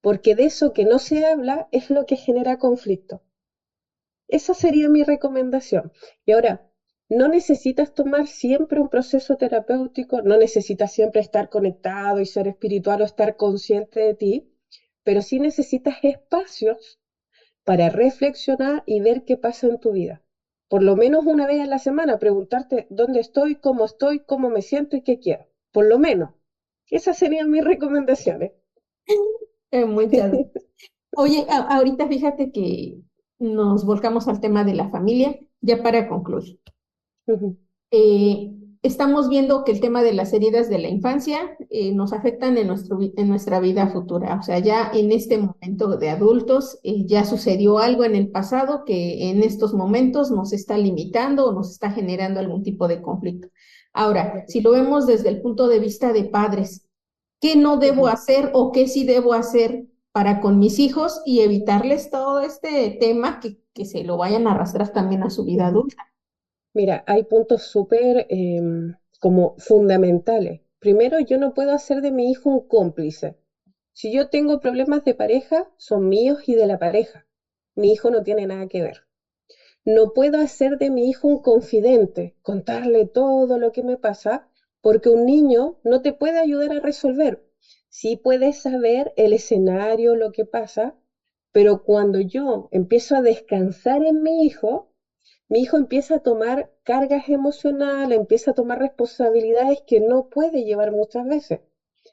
[0.00, 3.22] porque de eso que no se habla es lo que genera conflicto.
[4.28, 5.92] Esa sería mi recomendación.
[6.26, 6.68] Y ahora,
[7.08, 13.00] no necesitas tomar siempre un proceso terapéutico, no necesitas siempre estar conectado y ser espiritual
[13.00, 14.48] o estar consciente de ti,
[15.02, 16.98] pero sí necesitas espacios
[17.64, 20.22] para reflexionar y ver qué pasa en tu vida.
[20.68, 24.62] Por lo menos una vez a la semana, preguntarte dónde estoy, cómo estoy, cómo me
[24.62, 25.46] siento y qué quiero.
[25.72, 26.30] Por lo menos.
[26.90, 28.52] Esas serían mis recomendaciones.
[29.72, 30.30] Muchas
[31.16, 32.98] Oye, ahorita fíjate que
[33.38, 36.58] nos volcamos al tema de la familia, ya para concluir.
[37.90, 38.52] Eh,
[38.82, 42.66] estamos viendo que el tema de las heridas de la infancia eh, nos afectan en,
[42.66, 44.38] nuestro, en nuestra vida futura.
[44.38, 48.84] O sea, ya en este momento de adultos eh, ya sucedió algo en el pasado
[48.84, 53.48] que en estos momentos nos está limitando o nos está generando algún tipo de conflicto.
[53.92, 56.86] Ahora, si lo vemos desde el punto de vista de padres,
[57.40, 62.10] ¿qué no debo hacer o qué sí debo hacer para con mis hijos y evitarles
[62.10, 66.13] todo este tema que, que se lo vayan a arrastrar también a su vida adulta?
[66.74, 70.60] Mira, hay puntos súper em, como fundamentales.
[70.78, 73.36] Primero, yo no puedo hacer de mi hijo un cómplice.
[73.92, 77.26] Si yo tengo problemas de pareja, son míos y de la pareja.
[77.76, 78.98] Mi hijo no tiene nada que ver.
[79.84, 84.46] No puedo hacer de mi hijo un confidente, contarle todo lo que me pasa,
[84.82, 87.42] porque un niño no te puede ayudar a resolver.
[87.88, 90.96] Sí puedes saber el escenario, lo que pasa,
[91.52, 94.88] pero cuando yo empiezo a descansar en mi hijo,
[95.48, 100.90] mi hijo empieza a tomar cargas emocionales, empieza a tomar responsabilidades que no puede llevar
[100.90, 101.60] muchas veces.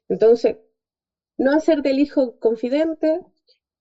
[0.09, 0.57] Entonces,
[1.37, 3.19] no hacer del hijo confidente,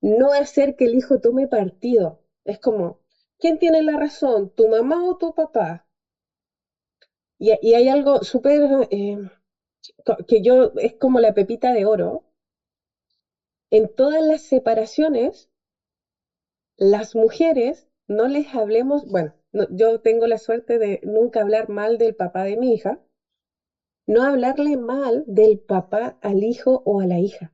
[0.01, 2.20] no hacer que el hijo tome partido.
[2.44, 3.01] Es como,
[3.38, 4.51] ¿quién tiene la razón?
[4.55, 5.86] ¿Tu mamá o tu papá?
[7.38, 9.16] Y, hay algo súper, eh,
[10.28, 12.24] que yo, es como la pepita de oro.
[13.70, 15.48] En todas las separaciones,
[16.76, 19.34] las mujeres no les hablemos, bueno,
[19.70, 22.98] yo tengo la suerte de nunca hablar mal del papá de mi hija,
[24.07, 27.53] no hablarle mal del papá al hijo o a la hija.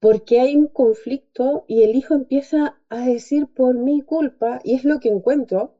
[0.00, 4.84] Porque hay un conflicto y el hijo empieza a decir por mi culpa, y es
[4.84, 5.74] lo que encuentro,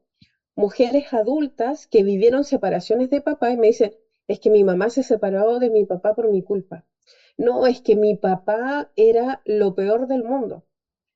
[0.56, 3.92] mujeres adultas que vivieron separaciones de papá y me dicen,
[4.28, 6.84] es que mi mamá se separó de mi papá por mi culpa.
[7.38, 10.64] No, es que mi papá era lo peor del mundo.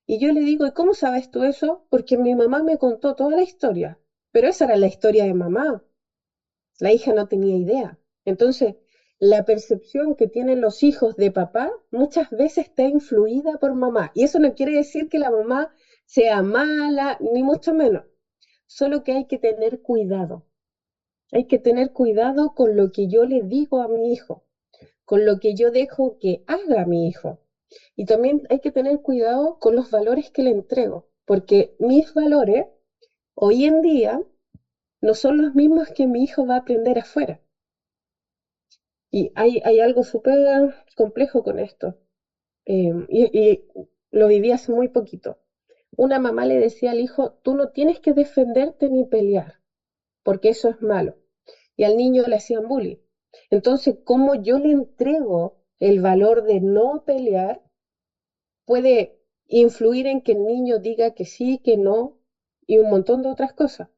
[0.07, 1.83] Y yo le digo, ¿y cómo sabes tú eso?
[1.89, 3.99] Porque mi mamá me contó toda la historia,
[4.31, 5.83] pero esa era la historia de mamá.
[6.79, 7.97] La hija no tenía idea.
[8.23, 8.75] Entonces,
[9.17, 14.11] la percepción que tienen los hijos de papá muchas veces está influida por mamá.
[14.13, 15.69] Y eso no quiere decir que la mamá
[16.05, 18.03] sea mala, ni mucho menos.
[18.67, 20.43] Solo que hay que tener cuidado.
[21.31, 24.43] Hay que tener cuidado con lo que yo le digo a mi hijo,
[25.05, 27.39] con lo que yo dejo que haga mi hijo.
[27.95, 32.65] Y también hay que tener cuidado con los valores que le entrego, porque mis valores
[33.33, 34.19] hoy en día
[35.01, 37.41] no son los mismos que mi hijo va a aprender afuera.
[39.11, 41.95] Y hay, algo súper complejo con esto.
[42.65, 43.61] Em, y,
[44.11, 45.37] lo viví hace muy poquito.
[45.97, 49.59] Una mamá le decía al hijo, tú no tienes que defenderte ni pelear,
[50.23, 51.15] porque eso es malo.
[51.77, 52.97] Y al niño le hacían bullying.
[53.49, 57.61] Entonces, ¿cómo yo le entrego el valor de no pelear
[58.65, 62.17] puede influir en que el niño diga que sí, que no
[62.67, 63.89] y un montón de otras cosas.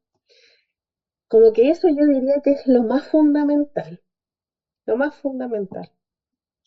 [1.28, 4.02] Como que eso yo diría que es lo más fundamental,
[4.86, 5.92] lo más fundamental.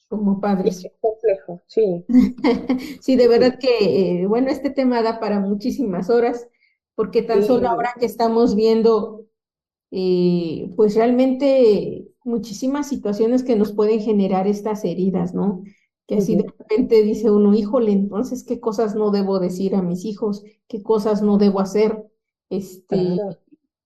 [0.08, 0.84] Como padres.
[0.84, 2.04] Es complejo, sí.
[3.00, 6.48] sí, de verdad que, eh, bueno, este tema da para muchísimas horas,
[6.94, 9.26] porque tan solo ahora que estamos viendo,
[9.92, 15.62] eh, pues realmente muchísimas situaciones que nos pueden generar estas heridas, ¿no?
[16.10, 20.04] que así de repente dice uno, híjole, entonces, ¿qué cosas no debo decir a mis
[20.04, 20.42] hijos?
[20.66, 22.04] ¿Qué cosas no debo hacer?
[22.48, 23.16] Este,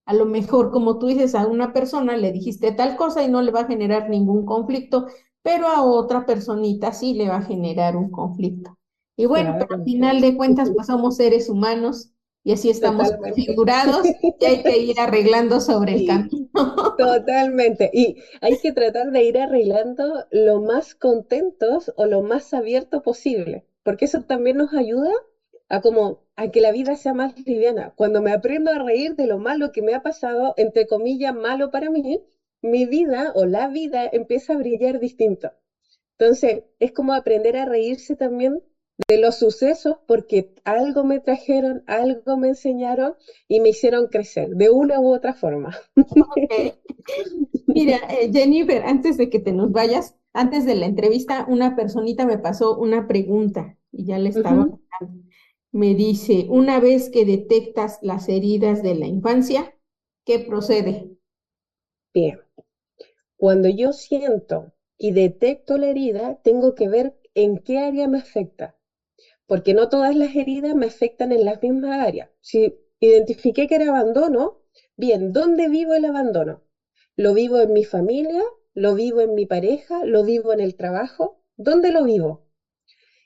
[0.07, 3.43] a lo mejor, como tú dices, a una persona le dijiste tal cosa y no
[3.43, 5.05] le va a generar ningún conflicto,
[5.43, 8.75] pero a otra personita sí le va a generar un conflicto.
[9.15, 12.11] Y bueno, pero al final de cuentas, pues somos seres humanos
[12.45, 16.47] y así estamos configurados y hay que ir arreglando sobre el camino.
[16.97, 17.89] Totalmente.
[17.91, 23.65] Y hay que tratar de ir arreglando lo más contentos o lo más abierto posible,
[23.81, 25.11] porque eso también nos ayuda
[25.69, 27.93] a como a que la vida sea más liviana.
[27.95, 31.71] Cuando me aprendo a reír de lo malo que me ha pasado, entre comillas, malo
[31.71, 32.21] para mí,
[32.61, 35.51] mi vida o la vida empieza a brillar distinto.
[36.19, 38.61] Entonces, es como aprender a reírse también
[39.07, 43.13] de los sucesos porque algo me trajeron, algo me enseñaron
[43.47, 45.75] y me hicieron crecer de una u otra forma.
[47.67, 52.25] Mira, eh, Jennifer, antes de que te nos vayas, antes de la entrevista, una personita
[52.25, 54.67] me pasó una pregunta y ya le estaba
[55.71, 59.75] Me dice, una vez que detectas las heridas de la infancia,
[60.25, 61.11] ¿qué procede?
[62.13, 62.39] Bien,
[63.35, 68.77] cuando yo siento y detecto la herida, tengo que ver en qué área me afecta
[69.47, 72.29] porque no todas las heridas me afectan en las mismas áreas.
[72.41, 74.61] Si identifiqué que era abandono,
[74.95, 76.63] bien, ¿dónde vivo el abandono?
[77.15, 78.41] ¿Lo vivo en mi familia?
[78.73, 80.03] ¿Lo vivo en mi pareja?
[80.03, 81.39] ¿Lo vivo en el trabajo?
[81.57, 82.43] ¿Dónde lo vivo?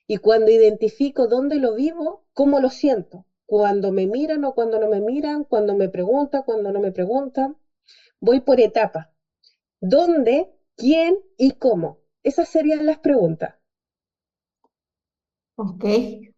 [0.07, 3.25] Y cuando identifico dónde lo vivo, ¿cómo lo siento?
[3.45, 7.57] Cuando me miran o cuando no me miran, cuando me preguntan, cuando no me preguntan.
[8.19, 9.07] Voy por etapas.
[9.81, 11.99] ¿Dónde, quién y cómo?
[12.23, 13.58] Esas serían las preguntas.
[15.61, 15.83] Ok,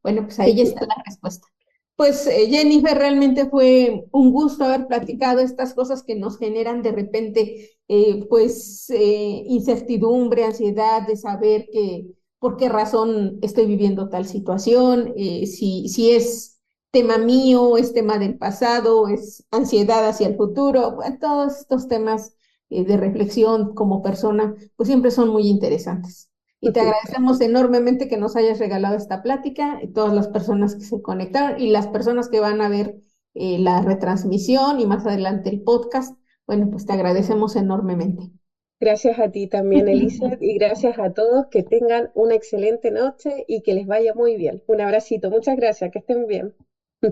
[0.02, 1.48] bueno, pues ahí está la respuesta.
[1.96, 6.92] Pues eh, Jennifer, realmente fue un gusto haber platicado estas cosas que nos generan de
[6.92, 12.08] repente, eh, pues, eh, incertidumbre, ansiedad de saber que,
[12.40, 18.40] por qué razón estoy viviendo tal situación, si, si es tema mío, es tema del
[18.40, 22.36] pasado, es ansiedad hacia el futuro, todos estos temas
[22.70, 26.31] de reflexión como persona, pues siempre son muy interesantes.
[26.64, 30.84] Y te agradecemos enormemente que nos hayas regalado esta plática, y todas las personas que
[30.84, 32.96] se conectaron y las personas que van a ver
[33.34, 36.16] eh, la retransmisión y más adelante el podcast.
[36.46, 38.32] Bueno, pues te agradecemos enormemente.
[38.80, 41.48] Gracias a ti también, Elizabeth, y gracias a todos.
[41.50, 44.62] Que tengan una excelente noche y que les vaya muy bien.
[44.68, 45.30] Un abracito.
[45.30, 45.92] Muchas gracias.
[45.92, 46.54] Que estén bien.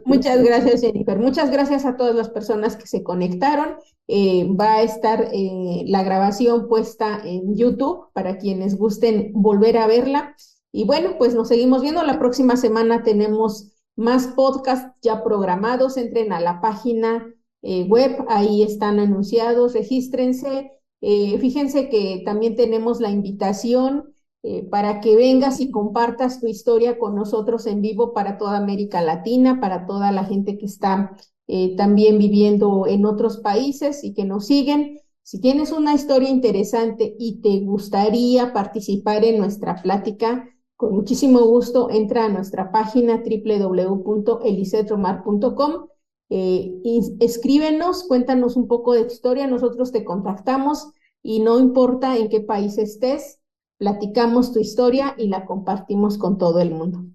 [0.06, 1.18] Muchas gracias, Jennifer.
[1.18, 3.78] Muchas gracias a todas las personas que se conectaron.
[4.08, 9.88] Eh, va a estar eh, la grabación puesta en YouTube para quienes gusten volver a
[9.88, 10.36] verla.
[10.72, 12.04] Y bueno, pues nos seguimos viendo.
[12.04, 15.98] La próxima semana tenemos más podcasts ya programados.
[15.98, 17.34] Entren a la página
[17.64, 20.72] eh, web, ahí están anunciados, regístrense.
[21.02, 24.14] fíjense que también tenemos la invitación
[24.44, 29.02] eh, para que vengas y compartas tu historia con nosotros en vivo para toda América
[29.02, 31.16] Latina, para toda la gente que está
[31.48, 35.00] eh, también viviendo en otros países y que nos siguen.
[35.24, 41.90] Si tienes una historia interesante y te gustaría participar en nuestra plática, con muchísimo gusto
[41.90, 45.88] entra a nuestra página www.elicetromar.com.
[46.30, 46.82] Eh,
[47.20, 50.92] escríbenos, cuéntanos un poco de tu historia, nosotros te contactamos
[51.22, 53.39] y no importa en qué país estés,
[53.80, 57.06] platicamos tu historia y la compartimos con todo el mundo.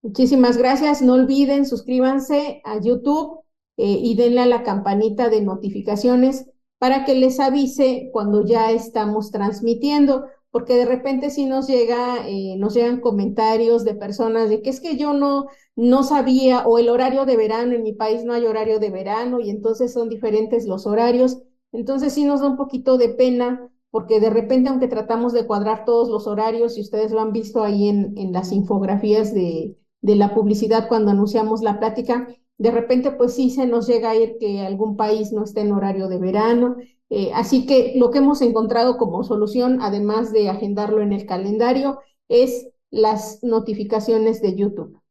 [0.00, 1.02] Muchísimas gracias.
[1.02, 3.40] No olviden, suscríbanse a YouTube
[3.76, 6.46] eh, y denle a la campanita de notificaciones
[6.78, 12.56] para que les avise cuando ya estamos transmitiendo, porque de repente si nos llega, eh,
[12.58, 15.46] nos llegan comentarios de personas de que es que yo no,
[15.76, 19.38] no sabía, o el horario de verano, en mi país no hay horario de verano,
[19.38, 21.38] y entonces son diferentes los horarios.
[21.70, 25.84] Entonces sí nos da un poquito de pena porque de repente, aunque tratamos de cuadrar
[25.84, 30.34] todos los horarios, y ustedes lo han visto ahí en, las infografías de, de, la
[30.34, 32.26] publicidad cuando anunciamos la plática,
[32.58, 35.72] de repente pues sí se nos llega a ir que algún país no esté en
[35.72, 36.76] horario de verano.
[37.10, 42.00] Eh, así que lo que hemos encontrado como solución, además de agendarlo en el calendario,
[42.28, 45.02] es las notificaciones de YouTube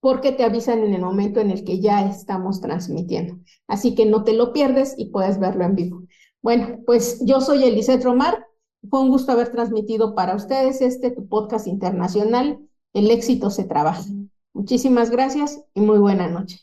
[0.00, 3.38] porque te avisan en el momento en el que ya estamos transmitiendo.
[3.68, 5.99] Así que no te lo pierdes y puedes verlo en vivo.
[6.42, 8.46] Bueno, pues yo soy Eliseth Romar.
[8.88, 12.58] Fue un gusto haber transmitido para ustedes este tu podcast internacional.
[12.94, 14.04] El éxito se trabaja.
[14.54, 16.60] Muchísimas gracias y muy buena noche.